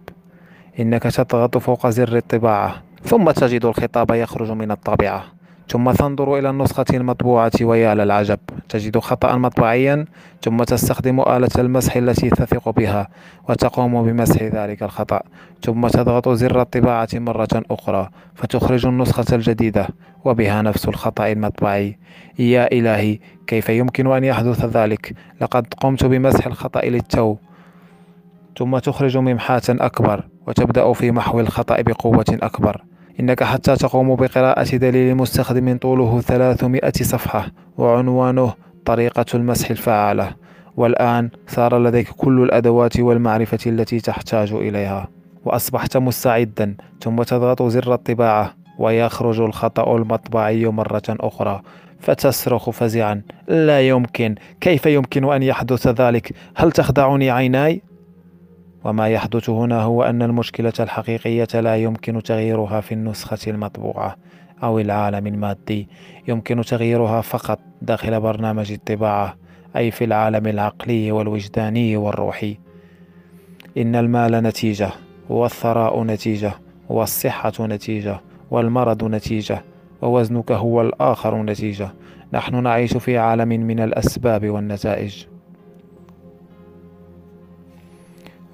[0.81, 5.38] إنك تضغط فوق زر الطباعة ثم تجد الخطاب يخرج من الطابعة.
[5.71, 10.05] ثم تنظر إلى النسخة المطبوعة ويا للعجب تجد خطأ مطبعيا
[10.43, 13.09] ثم تستخدم آلة المسح التي تثق بها
[13.49, 15.21] وتقوم بمسح ذلك الخطأ.
[15.63, 19.89] ثم تضغط زر الطباعة مرة أخرى فتخرج النسخة الجديدة
[20.25, 21.99] وبها نفس الخطأ المطبعي.
[22.39, 27.37] يا إلهي كيف يمكن أن يحدث ذلك؟ لقد قمت بمسح الخطأ للتو.
[28.59, 32.88] ثم تخرج ممحاة أكبر وتبدأ في محو الخطأ بقوة أكبر.
[33.21, 37.47] إنك حتى تقوم بقراءة دليل مستخدم طوله 300 صفحة
[37.79, 38.55] وعنوانه
[38.85, 40.31] طريقة المسح الفعالة
[40.77, 45.09] والآن صار لديك كل الأدوات والمعرفة التي تحتاج إليها.
[45.45, 51.63] وأصبحت مستعدا ثم تضغط زر الطباعة ويخرج الخطأ المطبعي مرة أخرى.
[52.01, 57.83] فتصرخ فزعا لا يمكن كيف يمكن أن يحدث ذلك؟ هل تخدعني عيناي؟
[58.85, 64.17] وما يحدث هنا هو أن المشكلة الحقيقية لا يمكن تغييرها في النسخة المطبوعة
[64.63, 65.89] أو العالم المادي.
[66.29, 69.37] يمكن تغييرها فقط داخل برنامج الطباعة
[69.77, 72.59] أي في العالم العقلي والوجداني والروحي.
[73.79, 74.91] إن المال نتيجة
[75.29, 76.53] والثراء نتيجة
[76.89, 79.63] والصحة نتيجة والمرض نتيجة
[80.03, 81.89] ووزنك هو الآخر نتيجة.
[82.33, 85.27] نحن نعيش في عالم من الأسباب والنتائج.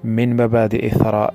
[0.05, 1.33] من مبادئ الثراء.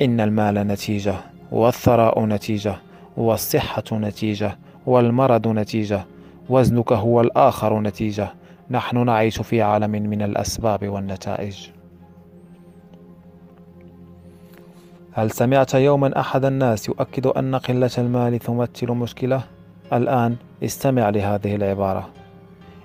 [0.00, 1.14] إن المال نتيجة
[1.52, 2.76] والثراء نتيجة
[3.16, 6.04] والصحة نتيجة والمرض نتيجة
[6.48, 8.28] وزنك هو الآخر نتيجة.
[8.70, 11.68] نحن نعيش في عالم من الأسباب والنتائج.
[15.12, 19.42] هل سمعت يوما أحد الناس يؤكد أن قلة المال تمثل مشكلة؟
[19.92, 22.08] الآن استمع لهذه العبارة.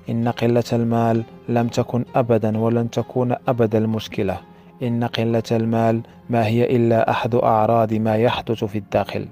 [0.09, 4.37] إن قلة المال لم تكن أبدا ولن تكون أبدا المشكلة.
[4.83, 9.27] إن قلة المال ما هي إلا أحد أعراض ما يحدث في الداخل.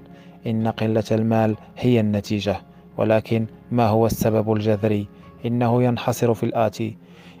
[0.46, 2.56] إن قلة المال هي النتيجة
[2.96, 5.08] ولكن ما هو السبب الجذري؟
[5.46, 6.96] إنه ينحصر في الآتي.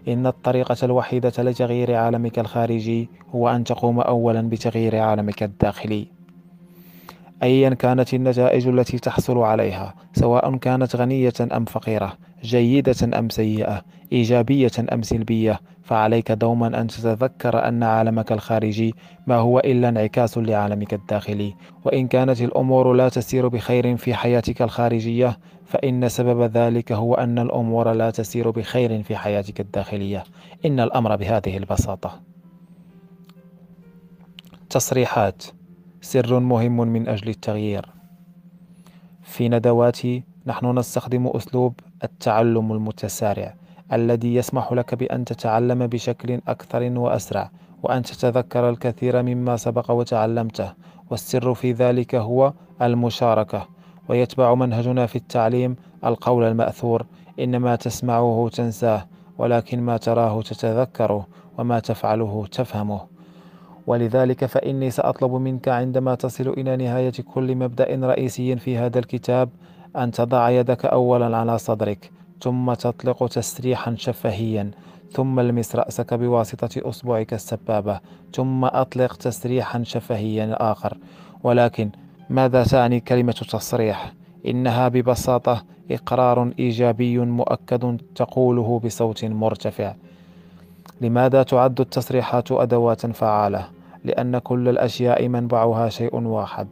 [0.08, 6.16] إن الطريقة الوحيدة لتغيير عالمك الخارجي هو أن تقوم أولا بتغيير عالمك الداخلي.
[7.42, 14.70] أيا كانت النتائج التي تحصل عليها سواء كانت غنية أم فقيرة جيدة أم سيئة إيجابية
[14.92, 18.94] أم سلبية؟ فعليك دوما أن تتذكر أن عالمك الخارجي
[19.26, 21.54] ما هو إلا انعكاس لعالمك الداخلي.
[21.84, 27.92] وإن كانت الأمور لا تسير بخير في حياتك الخارجية فإن سبب ذلك هو أن الأمور
[27.92, 30.24] لا تسير بخير في حياتك الداخلية.
[30.66, 32.20] إن الأمر بهذه البساطة.
[34.70, 35.44] تصريحات
[36.00, 37.86] سر مهم من أجل التغيير.
[39.22, 43.54] في ندواتي نحن نستخدم أسلوب التعلم المتسارع.
[43.92, 47.50] الذي يسمح لك بأن تتعلم بشكل أكثر وأسرع
[47.82, 50.72] وأن تتذكر الكثير مما سبق وتعلمته
[51.10, 53.68] والسر في ذلك هو المشاركة.
[54.08, 57.06] ويتبع منهجنا في التعليم القول المأثور
[57.40, 59.06] إن ما تسمعه تنساه
[59.38, 61.26] ولكن ما تراه تتذكره
[61.58, 63.00] وما تفعله تفهمه.
[63.86, 69.48] ولذلك فإني سأطلب منك عندما تصل إلى نهاية كل مبدأ رئيسي في هذا الكتاب
[69.96, 74.70] أن تضع يدك أولا على صدرك ثم تطلق تسريحا شفهيا
[75.12, 78.00] ثم المس رأسك بواسطة أصبعك السبابة
[78.34, 80.98] ثم أطلق تسريحا شفهيا آخر
[81.42, 81.90] ولكن
[82.30, 84.12] ماذا تعني كلمة تصريح؟
[84.46, 89.94] إنها ببساطة إقرار إيجابي مؤكد تقوله بصوت مرتفع
[91.00, 93.68] لماذا تعد التصريحات أدوات فعالة؟
[94.04, 96.68] لأن كل الأشياء منبعها شيء واحد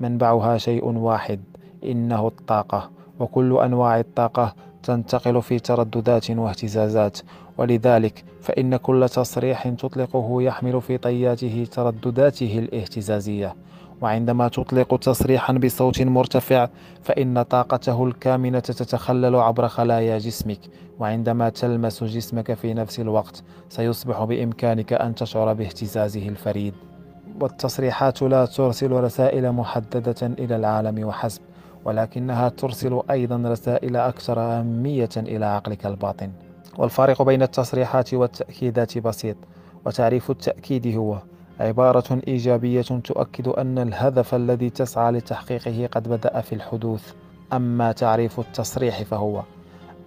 [0.00, 1.40] منبعها شيء واحد
[1.84, 7.18] إنه الطاقة وكل أنواع الطاقة تنتقل في ترددات واهتزازات.
[7.58, 13.54] ولذلك فإن كل تصريح تطلقه يحمل في طياته تردداته الاهتزازية.
[14.00, 16.68] وعندما تطلق تصريحا بصوت مرتفع
[17.02, 20.60] فإن طاقته الكامنة تتخلل عبر خلايا جسمك.
[20.98, 26.74] وعندما تلمس جسمك في نفس الوقت سيصبح بإمكانك أن تشعر باهتزازه الفريد.
[27.40, 31.40] والتصريحات لا ترسل رسائل محددة إلى العالم وحسب.
[31.84, 36.30] ولكنها ترسل أيضا رسائل أكثر أهمية إلى عقلك الباطن.
[36.78, 39.36] والفارق بين التصريحات والتأكيدات بسيط
[39.86, 41.18] وتعريف التأكيد هو
[41.60, 47.12] عبارة إيجابية تؤكد أن الهدف الذي تسعى لتحقيقه قد بدأ في الحدوث.
[47.52, 49.42] أما تعريف التصريح فهو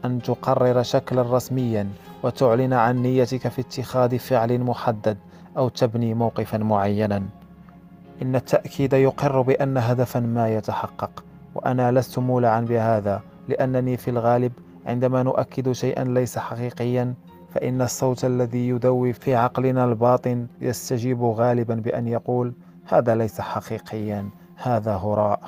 [0.06, 1.90] أن تقرر شكلا رسميا
[2.24, 5.18] وتعلن عن نيتك في اتخاذ فعل محدد
[5.58, 7.24] أو تبني موقفا معينا.
[8.22, 11.24] إن التأكيد يقر بأن هدفا ما يتحقق.
[11.56, 14.52] وأنا لست مولعا بهذا لأنني في الغالب
[14.86, 17.14] عندما نؤكد شيئا ليس حقيقيا
[17.54, 22.54] فإن الصوت الذي يدوي في عقلنا الباطن يستجيب غالبا بأن يقول
[22.86, 25.40] هذا ليس حقيقيا هذا هراء.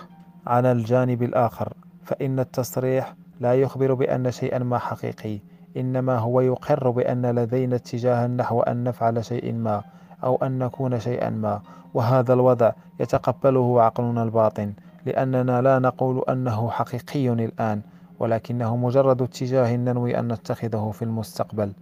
[0.48, 5.40] على الجانب الآخر فإن التصريح لا يخبر بأن شيئا ما حقيقي
[5.78, 9.84] إنما هو يقر بأن لدينا اتجاها نحو أن نفعل شيء ما
[10.24, 11.62] أو أن نكون شيئا ما
[11.94, 14.74] وهذا الوضع يتقبله عقلنا الباطن.
[15.06, 17.82] لأننا لا نقول أنه حقيقي الآن
[18.20, 21.74] ولكنه مجرد اتجاه ننوي أن نتخذه في المستقبل.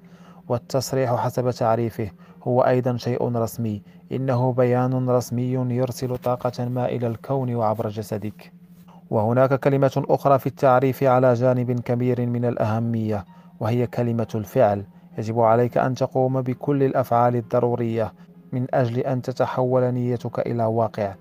[0.49, 2.09] والتصريح حسب تعريفه
[2.43, 3.82] هو أيضا شيء رسمي.
[4.11, 8.51] إنه بيان رسمي يرسل طاقة ما إلى الكون وعبر جسدك.
[9.09, 13.26] وهناك كلمة أخرى في التعريف على جانب كبير من الأهمية
[13.59, 14.86] وهي كلمة الفعل.
[15.17, 18.13] يجب عليك أن تقوم بكل الأفعال الضرورية
[18.51, 21.13] من أجل أن تتحول نيتك إلى واقع.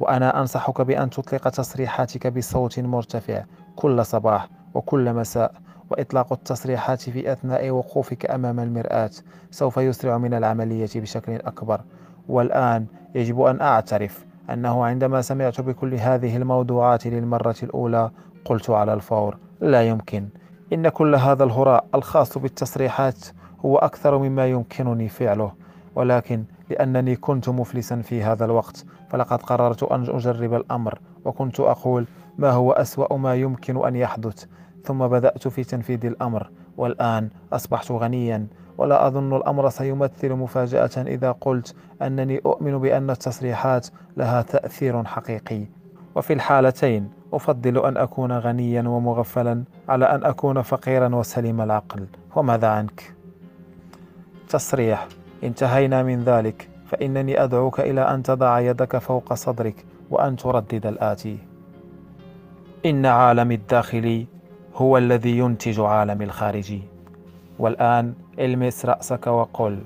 [0.00, 3.44] وأنا أنصحك بأن تطلق تصريحاتك بصوت مرتفع
[3.76, 5.52] كل صباح وكل مساء
[5.90, 9.10] وإطلاق التصريحات في أثناء وقوفك أمام المرآة.
[9.50, 11.80] سوف يسرع من العملية بشكل أكبر.
[12.28, 18.10] والآن يجب أن أعترف أنه عندما سمعت بكل هذه الموضوعات للمرة الأولى
[18.44, 20.28] قلت على الفور لا يمكن.
[20.72, 23.18] إن كل هذا الهراء الخاص بالتصريحات
[23.64, 25.52] هو أكثر مما يمكنني فعله.
[25.94, 32.06] ولكن لأنني كنت مفلسا في هذا الوقت فلقد قررت أن أجرب الأمر وكنت أقول
[32.38, 34.44] ما هو أسوأ ما يمكن أن يحدث.
[34.84, 38.46] ثم بدأت في تنفيذ الأمر والآن أصبحت غنيا
[38.78, 43.86] ولا أظن الأمر سيمثل مفاجأة إذا قلت أنني أؤمن بأن التصريحات
[44.16, 45.66] لها تأثير حقيقي.
[46.14, 52.06] وفي الحالتين أفضل أن أكون غنيا ومغفلا على أن أكون فقيرا وسليم العقل.
[52.36, 53.14] وماذا عنك؟
[54.48, 55.08] تصريح.
[55.44, 61.38] انتهينا من ذلك فإنني أدعوك إلى أن تضع يدك فوق صدرك وأن تردد الآتي
[62.86, 64.26] إن عالمي الداخلي
[64.74, 66.82] هو الذي ينتج عالمي الخارجي
[67.58, 69.78] والآن المس رأسك وقل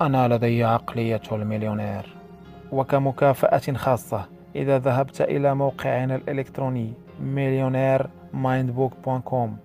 [0.00, 2.16] أنا لدي عقلية المليونير.
[2.72, 4.24] وكمكافأة خاصة
[4.56, 9.56] إذا ذهبت إلى موقعنا الإلكتروني millionairemindbook.com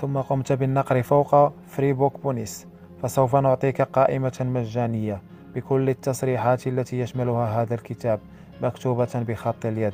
[0.00, 2.66] ثم قمت بالنقر فوق free book bonus.
[3.02, 5.22] فسوف نعطيك قائمة مجانية
[5.54, 8.20] بكل التصريحات التي يشملها هذا الكتاب
[8.62, 9.92] مكتوبة بخط اليد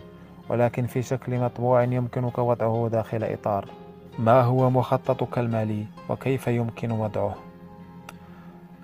[0.48, 3.68] ولكن في شكل مطبوع يمكنك وضعه داخل إطار.
[4.18, 7.34] ما هو مخططك المالي؟ وكيف يمكن وضعه؟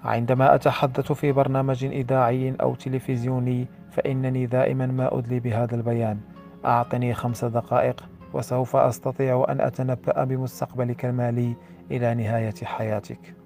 [0.04, 6.20] عندما أتحدث في برنامج إذاعي أو تلفزيوني فإنني دائما ما أدلي بهذا البيان.
[6.64, 11.54] أعطني خمس دقائق وسوف أستطيع أن أتنبأ بمستقبلك المالي
[11.90, 13.39] إلى نهاية حياتك.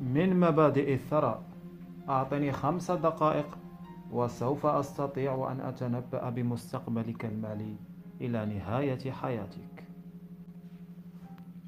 [0.00, 1.42] من مبادئ الثراء
[2.08, 3.58] أعطني خمس دقائق
[4.12, 7.76] وسوف أستطيع أن أتنبأ بمستقبلك المالي
[8.20, 9.84] إلى نهاية حياتك.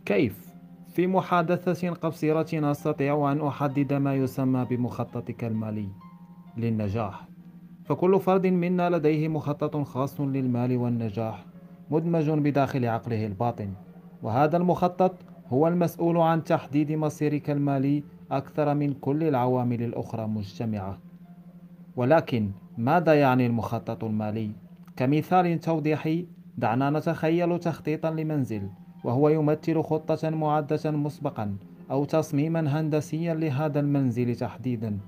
[0.04, 0.54] كيف؟
[0.88, 5.88] في محادثة قصيرة أستطيع أن أحدد ما يسمى بمخططك المالي
[6.56, 7.28] للنجاح.
[7.84, 11.44] فكل فرد منا لديه مخطط خاص للمال والنجاح
[11.90, 13.72] مدمج بداخل عقله الباطن.
[14.22, 15.14] وهذا المخطط
[15.48, 20.98] هو المسؤول عن تحديد مصيرك المالي أكثر من كل العوامل الأخرى مجتمعة.
[21.96, 24.50] ولكن ماذا يعني المخطط المالي؟
[24.96, 26.26] كمثال توضيحي
[26.58, 28.68] دعنا نتخيل تخطيطا لمنزل
[29.04, 31.56] وهو يمثل خطة معدة مسبقا
[31.90, 34.98] أو تصميما هندسيا لهذا المنزل تحديدا.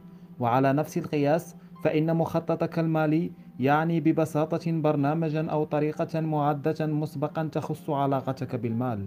[0.41, 8.57] وعلى نفس القياس فإن مخططك المالي يعني ببساطة برنامجا أو طريقة معدة مسبقا تخص علاقتك
[8.57, 9.07] بالمال.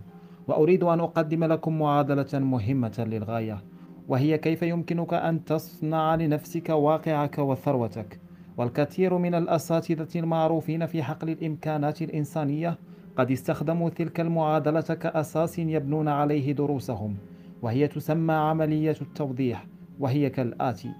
[0.49, 3.63] وأريد أن أقدم لكم معادلة مهمة للغاية
[4.07, 8.19] وهي كيف يمكنك أن تصنع لنفسك واقعك وثروتك؟
[8.57, 12.77] والكثير من الأساتذة المعروفين في حقل الإمكانات الإنسانية
[13.17, 17.15] قد استخدموا تلك المعادلة كأساس يبنون عليه دروسهم
[17.61, 19.65] وهي تسمى عملية التوضيح
[19.99, 20.91] وهي كالآتي.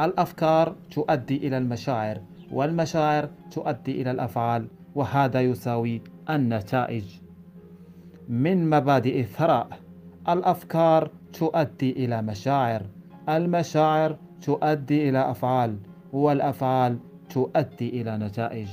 [0.00, 2.20] الأفكار تؤدي إلى المشاعر
[2.52, 7.27] والمشاعر تؤدي إلى الأفعال وهذا يساوي النتائج.
[8.28, 9.68] من مبادئ الثراء.
[10.28, 12.82] الأفكار تؤدي إلى مشاعر
[13.28, 15.76] المشاعر تؤدي إلى أفعال
[16.12, 16.98] والأفعال
[17.30, 18.68] تؤدي إلى نتائج.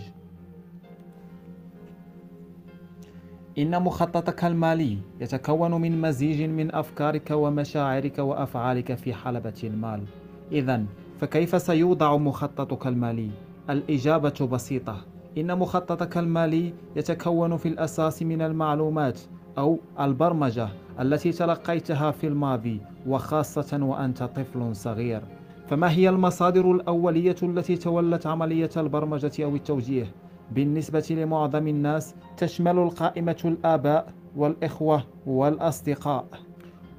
[3.57, 10.03] إن مخططك المالي يتكون من مزيج من أفكارك ومشاعرك وأفعالك في حلبة المال.
[10.51, 10.85] إذا
[11.19, 13.29] فكيف سيوضع مخططك المالي؟
[13.69, 15.05] الإجابة بسيطة.
[15.37, 19.19] إن مخططك المالي يتكون في الأساس من المعلومات
[19.57, 25.21] أو البرمجة التي تلقيتها في الماضي وخاصة وأنت طفل صغير.
[25.67, 30.07] فما هي المصادر الأولية التي تولت عملية البرمجة أو التوجيه؟
[30.51, 36.25] بالنسبة لمعظم الناس تشمل القائمة الآباء والإخوة والأصدقاء.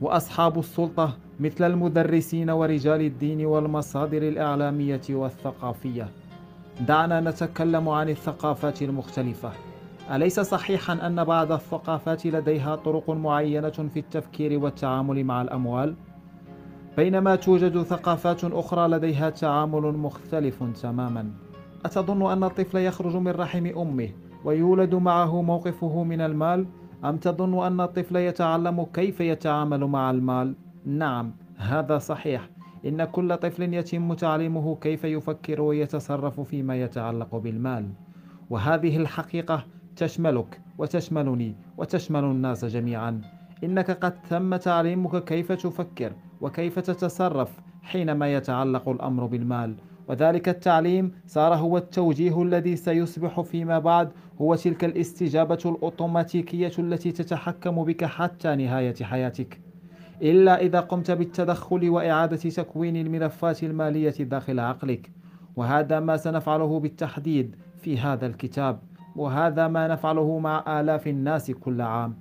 [0.00, 6.08] وأصحاب السلطة مثل المدرسين ورجال الدين والمصادر الإعلامية والثقافية.
[6.80, 9.50] دعنا نتكلم عن الثقافات المختلفة.
[10.14, 15.94] أليس صحيحا أن بعض الثقافات لديها طرق معينة في التفكير والتعامل مع الأموال؟
[16.96, 21.30] بينما توجد ثقافات أخرى لديها تعامل مختلف تماما
[21.84, 24.08] أتظن أن الطفل يخرج من رحم أمه
[24.44, 26.66] ويولد معه موقفه من المال
[27.04, 30.54] أم تظن أن الطفل يتعلم كيف يتعامل مع المال؟
[30.84, 32.48] نعم هذا صحيح
[32.86, 37.88] إن كل طفل يتم تعليمه كيف يفكر ويتصرف فيما يتعلق بالمال
[38.50, 39.64] وهذه الحقيقة
[39.96, 43.20] تشملك وتشملني وتشمل الناس جميعا.
[43.64, 49.74] إنك قد تم تعليمك كيف تفكر وكيف تتصرف حينما يتعلق الأمر بالمال.
[50.08, 54.08] وذلك التعليم صار هو التوجيه الذي سيصبح فيما بعد
[54.40, 59.60] هو تلك الاستجابة الأوتوماتيكية التي تتحكم بك حتى نهاية حياتك.
[60.22, 65.10] إلا إذا قمت بالتدخل وإعادة تكوين الملفات المالية داخل عقلك.
[65.56, 68.78] وهذا ما سنفعله بالتحديد في هذا الكتاب.
[69.16, 72.14] وهذا ما نفعله مع آلاف الناس كل عام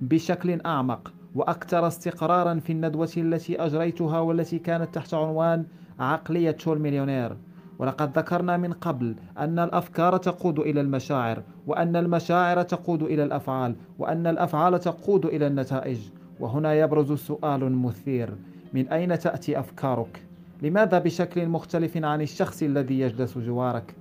[0.00, 5.64] بشكل أعمق وأكثر استقرارا في الندوة التي أجريتها والتي كانت تحت عنوان
[5.98, 7.36] عقلية المليونير
[7.78, 14.26] ولقد ذكرنا من قبل أن الأفكار تقود إلى المشاعر وأن المشاعر تقود إلى الأفعال وأن
[14.26, 15.98] الأفعال تقود إلى النتائج
[16.40, 18.30] وهنا يبرز سؤال مثير
[18.72, 20.22] من أين تأتي أفكارك؟
[20.62, 23.94] لماذا بشكل مختلف عن الشخص الذي يجلس جوارك؟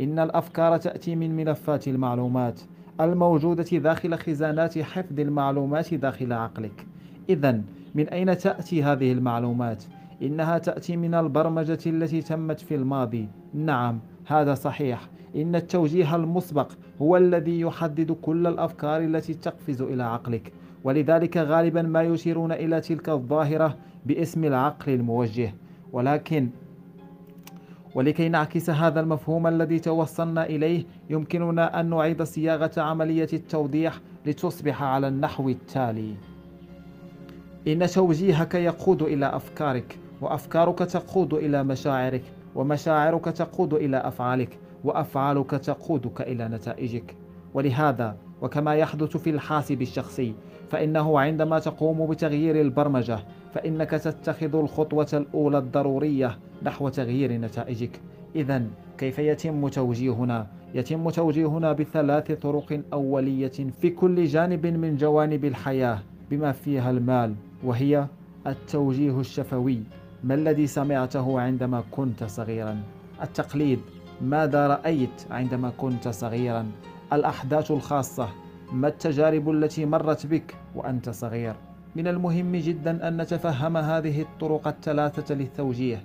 [0.00, 2.60] إن الأفكار تأتي من ملفات المعلومات
[3.00, 6.86] الموجودة داخل خزانات حفظ المعلومات داخل عقلك.
[7.28, 7.62] إذا
[7.94, 9.84] من أين تأتي هذه المعلومات؟
[10.22, 13.28] إنها تأتي من البرمجة التي تمت في الماضي.
[13.54, 15.08] نعم هذا صحيح.
[15.36, 16.72] إن التوجيه المسبق
[17.02, 20.52] هو الذي يحدد كل الأفكار التي تقفز إلى عقلك.
[20.84, 23.76] ولذلك غالبا ما يشيرون إلى تلك الظاهرة
[24.06, 25.54] باسم العقل الموجه.
[25.92, 26.48] ولكن
[27.94, 35.08] ولكي نعكس هذا المفهوم الذي توصلنا إليه يمكننا أن نعيد صياغة عملية التوضيح لتصبح على
[35.08, 36.14] النحو التالي.
[37.68, 42.22] إن توجيهك يقود إلى أفكارك وأفكارك تقود إلى مشاعرك
[42.54, 47.14] ومشاعرك تقود إلى أفعالك وأفعالك تقودك إلى نتائجك.
[47.54, 50.34] ولهذا وكما يحدث في الحاسب الشخصي
[50.70, 53.18] فإنه عندما تقوم بتغيير البرمجة
[53.54, 58.00] فإنك تتخذ الخطوة الأولى الضرورية نحو تغيير نتائجك.
[58.36, 58.62] إذا
[58.98, 65.98] كيف يتم توجيهنا؟ يتم توجيهنا بثلاث طرق أولية في كل جانب من جوانب الحياة
[66.30, 67.34] بما فيها المال
[67.64, 68.06] وهي
[68.46, 69.82] التوجيه الشفوي.
[70.24, 72.82] ما الذي سمعته عندما كنت صغيرا؟
[73.22, 73.80] التقليد.
[74.22, 76.66] ماذا رأيت عندما كنت صغيرا؟
[77.12, 78.28] الأحداث الخاصة.
[78.72, 81.54] ما التجارب التي مرت بك وأنت صغير؟
[81.96, 86.02] من المهم جدا أن نتفهم هذه الطرق الثلاثة للتوجيه.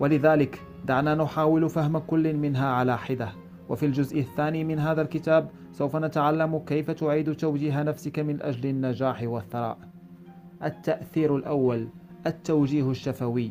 [0.00, 3.28] ولذلك دعنا نحاول فهم كل منها على حدة.
[3.68, 9.22] وفي الجزء الثاني من هذا الكتاب سوف نتعلم كيف تعيد توجيه نفسك من أجل النجاح
[9.22, 9.78] والثراء.
[10.64, 11.88] التأثير الأول
[12.26, 13.50] التوجيه الشفوي.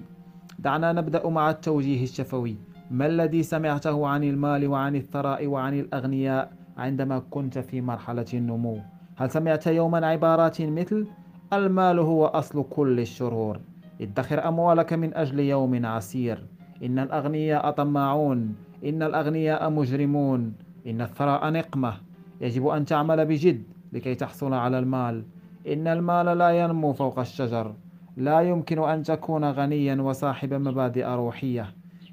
[0.59, 2.57] دعنا نبدأ مع التوجيه الشفوي.
[2.91, 8.79] ما الذي سمعته عن المال وعن الثراء وعن الأغنياء عندما كنت في مرحلة النمو؟
[9.15, 11.07] هل سمعت يوما عبارات مثل
[11.53, 13.59] المال هو أصل كل الشرور
[14.01, 16.45] ادخر أموالك من أجل يوم عسير.
[16.83, 18.55] إن الأغنياء طماعون
[18.85, 20.53] إن الأغنياء مجرمون.
[20.87, 21.93] إن الثراء نقمة.
[22.41, 25.23] يجب أن تعمل بجد لكي تحصل على المال.
[25.67, 27.73] إن المال لا ينمو فوق الشجر.
[28.17, 31.65] لا يمكن أن تكون غنيا وصاحب مبادئ روحية.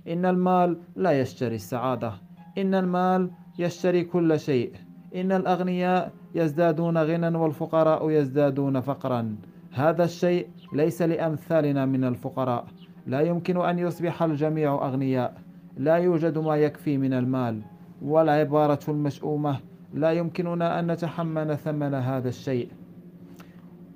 [0.09, 2.12] إن المال لا يشتري السعادة.
[2.59, 4.72] إن المال يشتري كل شيء.
[5.14, 9.36] إن الأغنياء يزدادون غنى والفقراء يزدادون فقرا.
[9.72, 12.64] هذا الشيء ليس لأمثالنا من الفقراء.
[13.06, 15.34] لا يمكن أن يصبح الجميع أغنياء.
[15.76, 17.60] لا يوجد ما يكفي من المال.
[18.02, 19.56] والعبارة المشؤومة
[19.94, 22.68] لا يمكننا أن نتحمل ثمن هذا الشيء.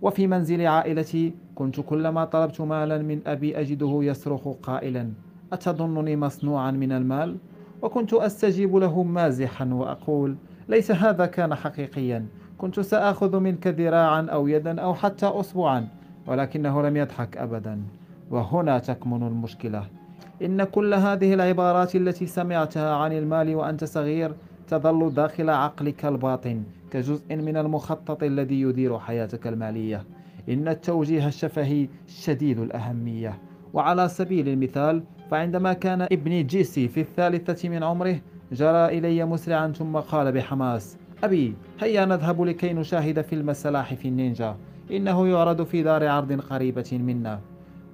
[0.03, 5.11] وفي منزل عائلتي كنت كلما طلبت مالا من أبي أجده يصرخ قائلا
[5.53, 7.37] أتظنني مصنوعا من المال؟
[7.82, 10.37] وكنت أستجيب له مازحا وأقول
[10.69, 12.27] ليس هذا كان حقيقيا.
[12.59, 15.89] كنت سآخذ منك ذراعا أو يدا أو حتى أصبعا
[16.27, 17.83] ولكنه لم يضحك أبدا.
[18.31, 19.87] وهنا تكمن المشكلة.
[20.43, 24.33] إن كل هذه العبارات التي سمعتها عن المال وأنت صغير
[24.69, 30.05] تظل داخل عقلك الباطن كجزء من المخطط الذي يدير حياتك المالية.
[30.49, 33.39] إن التوجيه الشفهي شديد الأهمية.
[33.73, 38.17] وعلى سبيل المثال فعندما كان ابني جيسي في الثالثة من عمره
[38.53, 44.57] جرى إلي مسرعا ثم قال بحماس أبي هيا نذهب لكي نشاهد فيلم السلاحف النينجا
[44.91, 47.41] إنه يعرض في دار عرض قريبة منا.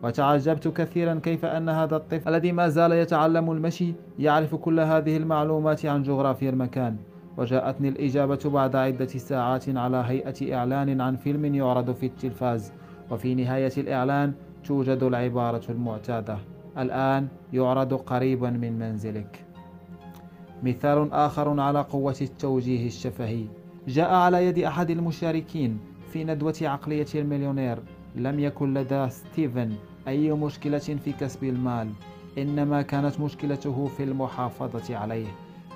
[0.03, 5.87] وتعجبت كثيرا كيف أن هذا الطفل الذي ما زال يتعلم المشي يعرف كل هذه المعلومات
[5.87, 6.97] عن جغرافيا المكان.
[7.37, 12.73] وجاءتني الإجابة بعد عدة ساعات على هيئة إعلان عن فيلم يعرض في التلفاز
[13.11, 14.33] وفي نهاية الإعلان
[14.65, 16.39] توجد العبارة المعتادة
[16.79, 19.45] الآن يعرض قريبا من منزلك.
[20.63, 23.45] مثال آخر على قوة التوجيه الشفهي.
[23.89, 25.79] جاء على يد أحد المشاركين
[26.13, 27.79] في ندوة عقلية المليونير.
[28.17, 29.73] لم يكن لدى ستيفن
[30.09, 31.89] أي مشكلة في كسب المال.
[32.39, 35.27] إنما كانت مشكلته في المحافظة عليه.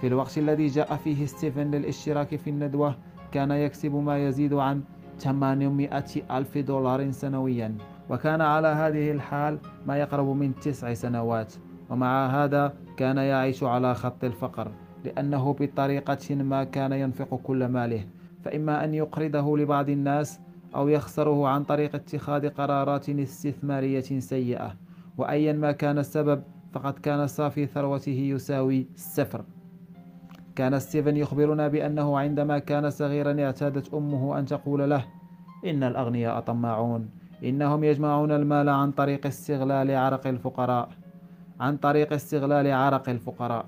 [0.00, 2.96] في الوقت الذي جاء فيه ستيفن للاشتراك في الندوة
[3.32, 4.82] كان يكسب ما يزيد عن
[5.18, 7.76] 800 ألف دولار سنويا.
[8.10, 11.54] وكان على هذه الحال ما يقرب من تسع سنوات.
[11.90, 14.70] ومع هذا كان يعيش على خط الفقر
[15.04, 18.04] لأنه بطريقة ما كان ينفق كل ماله.
[18.44, 20.40] فإما أن يقرضه لبعض الناس
[20.74, 24.76] أو يخسره عن طريق اتخاذ قرارات استثمارية سيئة.
[25.18, 29.44] وأيا ما كان السبب فقد كان صافي ثروته يساوي الصفر
[30.56, 35.04] كان ستيفن يخبرنا بأنه عندما كان صغيرا اعتادت أمه أن تقول له
[35.66, 37.10] إن الأغنياء طماعون
[37.44, 40.88] إنهم يجمعون المال عن طريق استغلال عرق الفقراء.
[41.60, 43.66] عن طريق استغلال عرق الفقراء.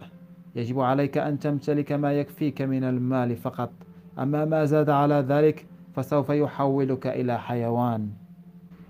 [0.56, 3.70] يجب عليك أن تمتلك ما يكفيك من المال فقط.
[4.18, 8.08] أما ما زاد على ذلك فسوف يحولك إلى حيوان.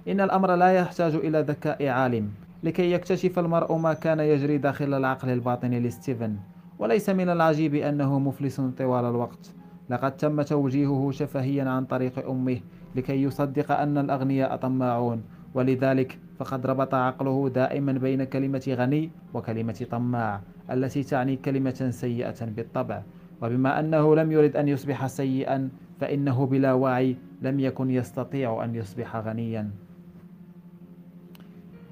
[0.09, 2.31] إن الأمر لا يحتاج إلى ذكاء عالم
[2.63, 6.37] لكي يكتشف المرء ما كان يجري داخل العقل الباطني لستيفن.
[6.79, 9.53] وليس من العجيب أنه مفلس طوال الوقت.
[9.91, 12.61] لقد تم توجيهه شفهيا عن طريق أمه
[12.95, 15.23] لكي يصدق أن الأغنياء طماعون.
[15.55, 23.03] ولذلك فقد ربط عقله دائما بين كلمة غني وكلمة طماع التي تعني كلمة سيئة بالطبع.
[23.43, 25.69] وبما أنه لم يرد أن يصبح سيئا
[26.01, 29.71] فإنه بلا وعي لم يكن يستطيع أن يصبح غنيا.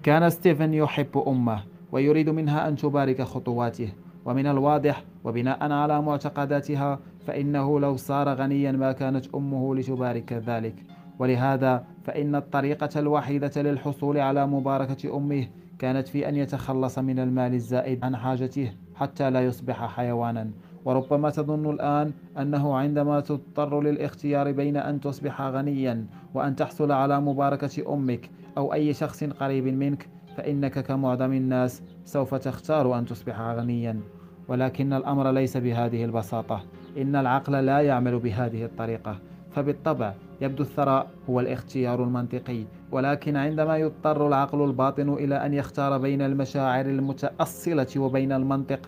[0.03, 1.61] كان ستيفن يحب أمه
[1.93, 3.93] ويريد منها أن تبارك خطواته.
[4.25, 10.75] ومن الواضح وبناء على معتقداتها فإنه لو صار غنيا ما كانت أمه لتبارك ذلك.
[11.19, 15.47] ولهذا فإن الطريقة الوحيدة للحصول على مباركة أمه
[15.79, 20.51] كانت في أن يتخلص من المال الزائد عن حاجته حتى لا يصبح حيوانا.
[20.85, 27.95] وربما تظن الآن أنه عندما تضطر للاختيار بين أن تصبح غنيا وأن تحصل على مباركة
[27.95, 34.01] أمك أو أي شخص قريب منك فإنك كمعظم الناس سوف تختار أن تصبح غنيا.
[34.49, 36.63] ولكن الأمر ليس بهذه البساطة.
[36.99, 39.19] إن العقل لا يعمل بهذه الطريقة.
[39.55, 46.23] فبالطبع يبدو الثراء هو الاختيار المنطقي ولكن عندما يضطر العقل الباطن إلى أن يختار بين
[46.23, 48.81] المشاعر المتأصلة وبين المنطق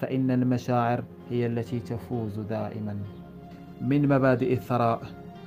[0.00, 2.96] فإن المشاعر هي التي تفوز دائما.
[3.80, 5.00] من مبادئ الثراء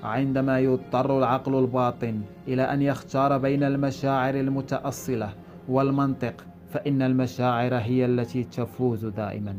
[0.04, 5.30] عندما يضطر العقل الباطن إلى أن يختار بين المشاعر المتأصلة
[5.70, 9.56] والمنطق فإن المشاعر هي التي تفوز دائما.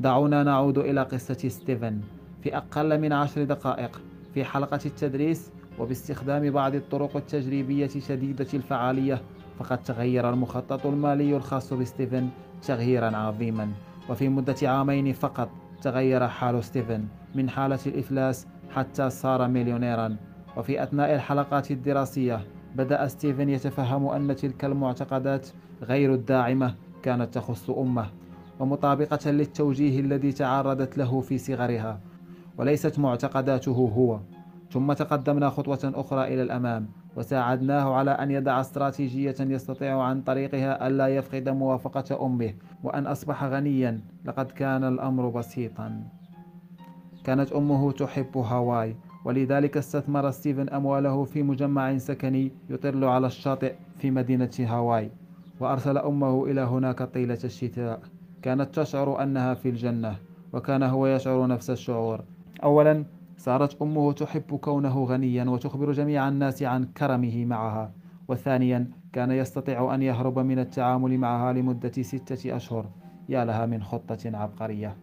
[0.00, 2.00] دعونا نعود إلى قصة ستيفن
[2.42, 4.00] في أقل من عشر دقائق.
[4.36, 9.22] في حلقة التدريس وباستخدام بعض الطرق التجريبية شديدة الفعالية
[9.58, 12.28] فقد تغير المخطط المالي الخاص بستيفن
[12.62, 13.72] تغييرا عظيما.
[14.10, 15.48] وفي مدة عامين فقط
[15.82, 20.16] تغير حال ستيفن من حالة الإفلاس حتى صار مليونيرا.
[20.56, 22.40] وفي أثناء الحلقات الدراسية
[22.74, 25.48] بدأ ستيفن يتفهم أن تلك المعتقدات
[25.82, 28.06] غير الداعمة كانت تخص أمه
[28.60, 32.00] ومطابقة للتوجيه الذي تعرضت له في صغرها.
[32.58, 34.20] وليست معتقداته هو.
[34.70, 41.08] ثم تقدمنا خطوة أخرى إلى الأمام وساعدناه على أن يضع استراتيجية يستطيع عن طريقها ألا
[41.08, 42.54] يفقد موافقة أمه
[42.84, 44.00] وأن أصبح غنيا.
[44.24, 46.04] لقد كان الأمر بسيطا.
[47.24, 54.10] كانت أمه تحب هاواي ولذلك استثمر ستيفن أمواله في مجمع سكني يطل على الشاطئ في
[54.10, 55.10] مدينة هاواي
[55.60, 58.00] وأرسل أمه إلى هناك طيلة الشتاء.
[58.42, 60.16] كانت تشعر أنها في الجنة
[60.52, 62.24] وكان هو يشعر نفس الشعور.
[62.66, 63.04] أولا
[63.36, 67.92] صارت أمه تحب كونه غنيا وتخبر جميع الناس عن كرمه معها.
[68.28, 72.86] وثانيا كان يستطيع أن يهرب من التعامل معها لمدة ستة أشهر.
[73.28, 74.96] يا لها من خطة عبقرية.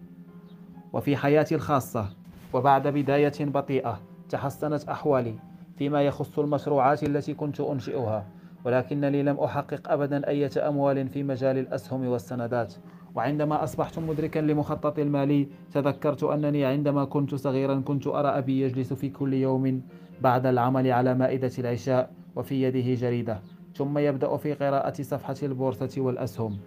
[0.93, 2.09] وفي حياتي الخاصة
[2.53, 3.99] وبعد بداية بطيئة
[4.29, 5.35] تحسنت أحوالي
[5.77, 8.25] فيما يخص المشروعات التي كنت أنشئها.
[8.65, 12.73] ولكنني لم أحقق أبدا أي أموال في مجال الأسهم والسندات.
[13.15, 19.09] وعندما أصبحت مدركا لمخطط المالي تذكرت أنني عندما كنت صغيرا كنت أرى أبي يجلس في
[19.09, 19.81] كل يوم
[20.21, 23.39] بعد العمل على مائدة العشاء وفي يده جريدة
[23.75, 26.57] ثم يبدأ في قراءة صفحة البورصة والأسهم.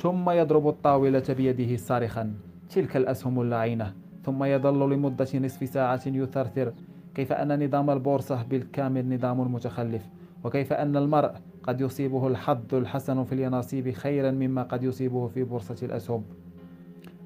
[0.00, 2.34] ثم يضرب الطاولة بيده صارخا
[2.70, 3.94] تلك الأسهم اللعينة
[4.24, 6.72] ثم يظل لمدة نصف ساعة يثرثر
[7.14, 10.02] كيف أن نظام البورصة بالكامل نظام متخلف
[10.44, 11.30] وكيف أن المرء
[11.66, 16.24] قد يصيبه الحظ الحسن في اليناصيب خيرا مما قد يصيبه في بورصة الأسهم.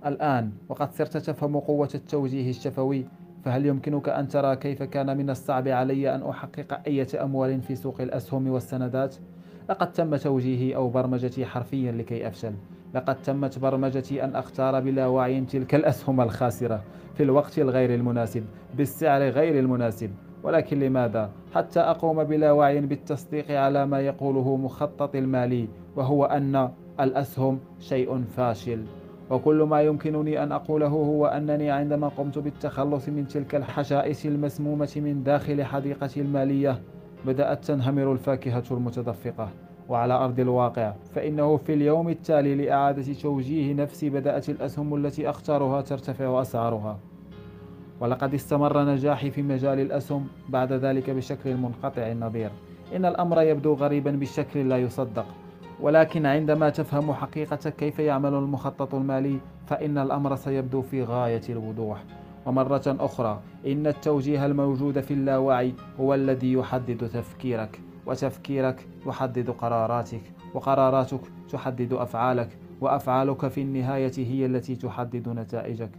[0.06, 3.04] الآن وقد صرت تفهم قوة التوجيه الشفوي
[3.44, 8.00] فهل يمكنك أن ترى كيف كان من الصعب علي أن أحقق أي أموال في سوق
[8.00, 9.16] الأسهم والسندات؟
[9.70, 12.52] لقد تم توجيهي أو برمجتي حرفيا لكي أفشل.
[12.94, 16.82] لقد تمت برمجتي أن أختار بلا وعي تلك الأسهم الخاسرة
[17.14, 18.44] في الوقت الغير المناسب
[18.76, 20.10] بالسعر غير المناسب.
[20.42, 26.70] ولكن لماذا؟ حتى أقوم بلا وعي بالتصديق على ما يقوله مخطط المالي وهو أن
[27.00, 28.84] الأسهم شيء فاشل.
[29.30, 35.22] وكل ما يمكنني أن أقوله هو أنني عندما قمت بالتخلص من تلك الحشائش المسمومة من
[35.22, 36.82] داخل حديقتي المالية
[37.26, 39.48] بدأت تنهمر الفاكهة المتدفقة.
[39.88, 46.40] وعلى أرض الواقع فإنه في اليوم التالي لإعادة توجيه نفسي بدأت الأسهم التي أختارها ترتفع
[46.40, 46.98] أسعارها.
[48.00, 52.50] ولقد استمر نجاحي في مجال الأسهم بعد ذلك بشكل منقطع النظير.
[52.96, 55.26] إن الأمر يبدو غريبا بشكل لا يصدق.
[55.80, 62.04] ولكن عندما تفهم حقيقة كيف يعمل المخطط المالي فإن الأمر سيبدو في غاية الوضوح.
[62.46, 67.80] ومرة أخرى إن التوجيه الموجود في اللاوعي هو الذي يحدد تفكيرك.
[68.06, 70.22] وتفكيرك يحدد قراراتك.
[70.54, 71.20] وقراراتك
[71.52, 72.48] تحدد أفعالك.
[72.80, 75.90] وأفعالك في النهاية هي التي تحدد نتائجك.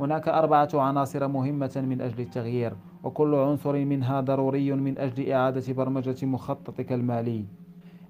[0.00, 2.72] هناك أربعة عناصر مهمة من أجل التغيير
[3.02, 7.44] وكل عنصر منها ضروري من أجل إعادة برمجة مخططك المالي.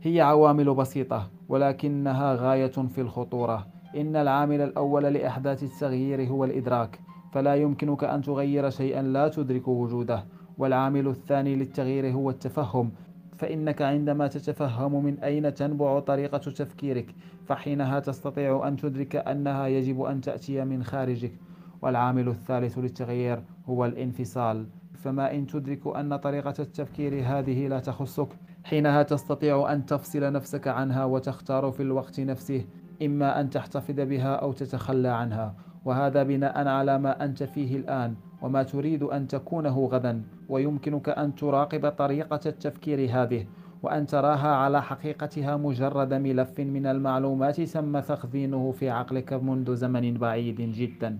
[0.03, 3.67] هي عوامل بسيطة ولكنها غاية في الخطورة.
[3.97, 6.99] إن العامل الأول لإحداث التغيير هو الإدراك
[7.33, 10.25] فلا يمكنك أن تغير شيئا لا تدرك وجوده.
[10.59, 12.93] والعامل الثاني للتغيير هو التفهم
[13.37, 17.15] فإنك عندما تتفهم من أين تنبع طريقة تفكيرك
[17.45, 21.33] فحينها تستطيع أن تدرك أنها يجب أن تأتي من خارجك.
[21.83, 24.67] والعامل الثالث للتغيير هو الانفصال.
[24.95, 28.29] فما إن تدرك أن طريقة التفكير هذه لا تخصك
[28.65, 32.65] حينها تستطيع أن تفصل نفسك عنها وتختار في الوقت نفسه
[33.03, 35.55] إما أن تحتفظ بها أو تتخلى عنها.
[35.85, 40.23] وهذا بناء على ما أنت فيه الآن وما تريد أن تكونه غدا.
[40.49, 43.47] ويمكنك أن تراقب طريقة التفكير هذه
[43.83, 50.61] وأن تراها على حقيقتها مجرد ملف من المعلومات تم تخزينه في عقلك منذ زمن بعيد
[50.61, 51.19] جدا.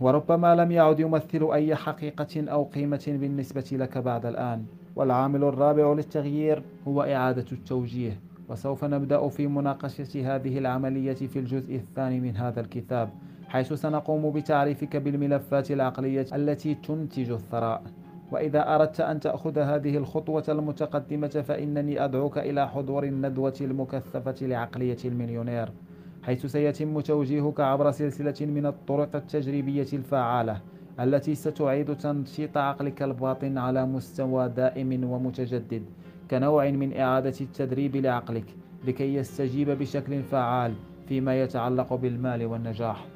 [0.00, 4.64] وربما لم يعد يمثل أي حقيقة أو قيمة بالنسبة لك بعد الآن.
[4.96, 12.20] والعامل الرابع للتغيير هو إعادة التوجيه وسوف نبدأ في مناقشة هذه العملية في الجزء الثاني
[12.20, 13.08] من هذا الكتاب
[13.48, 17.82] حيث سنقوم بتعريفك بالملفات العقلية التي تنتج الثراء.
[18.32, 25.68] وإذا أردت أن تأخذ هذه الخطوة المتقدمة فإنني أدعوك إلى حضور الندوة المكثفة لعقلية المليونير.
[26.26, 30.60] حيث سيتم توجيهك عبر سلسلة من الطرق التجريبية الفعالة
[31.00, 35.82] التي ستعيد تنشيط عقلك الباطن على مستوى دائم ومتجدد
[36.30, 38.44] كنوع من إعادة التدريب لعقلك
[38.86, 40.74] لكي يستجيب بشكل فعال
[41.08, 43.06] فيما يتعلق بالمال والنجاح.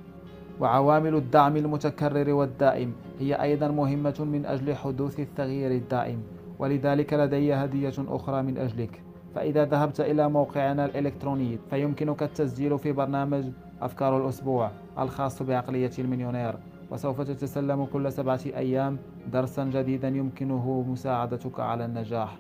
[0.61, 6.23] وعوامل الدعم المتكرر والدائم هي أيضا مهمة من أجل حدوث التغيير الدائم
[6.59, 9.03] ولذلك لدي هدية أخرى من أجلك.
[9.35, 13.45] فإذا ذهبت إلى موقعنا الإلكتروني فيمكنك التسجيل في برنامج
[13.83, 16.55] أفكار الأسبوع الخاص بعقلية المليونير.
[16.91, 18.99] وسوف تتسلم كل سبعة أيام
[19.33, 22.39] درسا جديدا يمكنه مساعدتك على النجاح.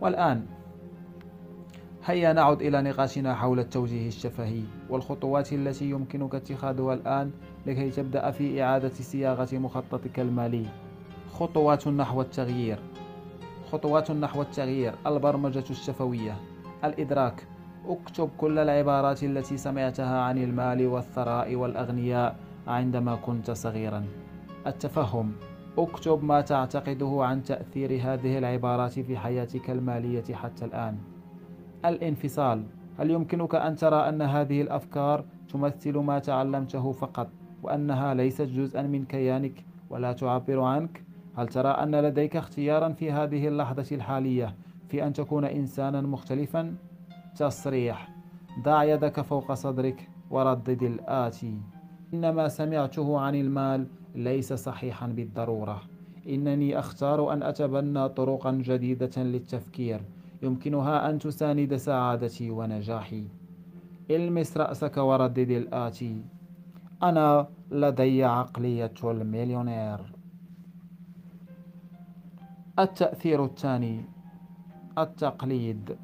[0.00, 0.44] والآن
[2.04, 7.30] هيا نعد إلى نقاشنا حول التوجيه الشفهي والخطوات التي يمكنك اتخاذها الآن
[7.66, 10.66] لكي تبدأ في إعادة صياغة مخططك المالي.
[11.32, 12.78] خطوات نحو التغيير.
[13.72, 16.36] خطوات نحو التغيير البرمجة الشفوية
[16.84, 17.46] الإدراك.
[17.88, 24.04] اكتب كل العبارات التي سمعتها عن المال والثراء والأغنياء عندما كنت صغيرا.
[24.66, 25.32] التفهم.
[25.78, 30.98] اكتب ما تعتقده عن تأثير هذه العبارات في حياتك المالية حتى الآن.
[31.84, 32.64] الانفصال.
[32.98, 37.28] هل يمكنك أن ترى أن هذه الأفكار تمثل ما تعلمته فقط
[37.62, 41.07] وأنها ليست جزءا من كيانك ولا تعبر عنك؟
[41.38, 44.54] هل ترى أن لديك اختيارا في هذه اللحظة الحالية
[44.88, 46.74] في أن تكون إنسانا مختلفا؟
[47.36, 48.08] تصريح
[48.62, 51.60] ضع يدك فوق صدرك وردد الآتي.
[52.14, 55.82] إن ما سمعته عن المال ليس صحيحا بالضرورة.
[56.28, 60.00] إنني أختار أن أتبنى طرقا جديدة للتفكير.
[60.42, 63.24] يمكنها أن تساند سعادتي ونجاحي.
[64.10, 66.22] المس رأسك وردد الآتي.
[67.02, 70.17] أنا لدي عقلية المليونير.
[72.78, 74.04] التأثير الثاني
[74.98, 75.96] التقليد.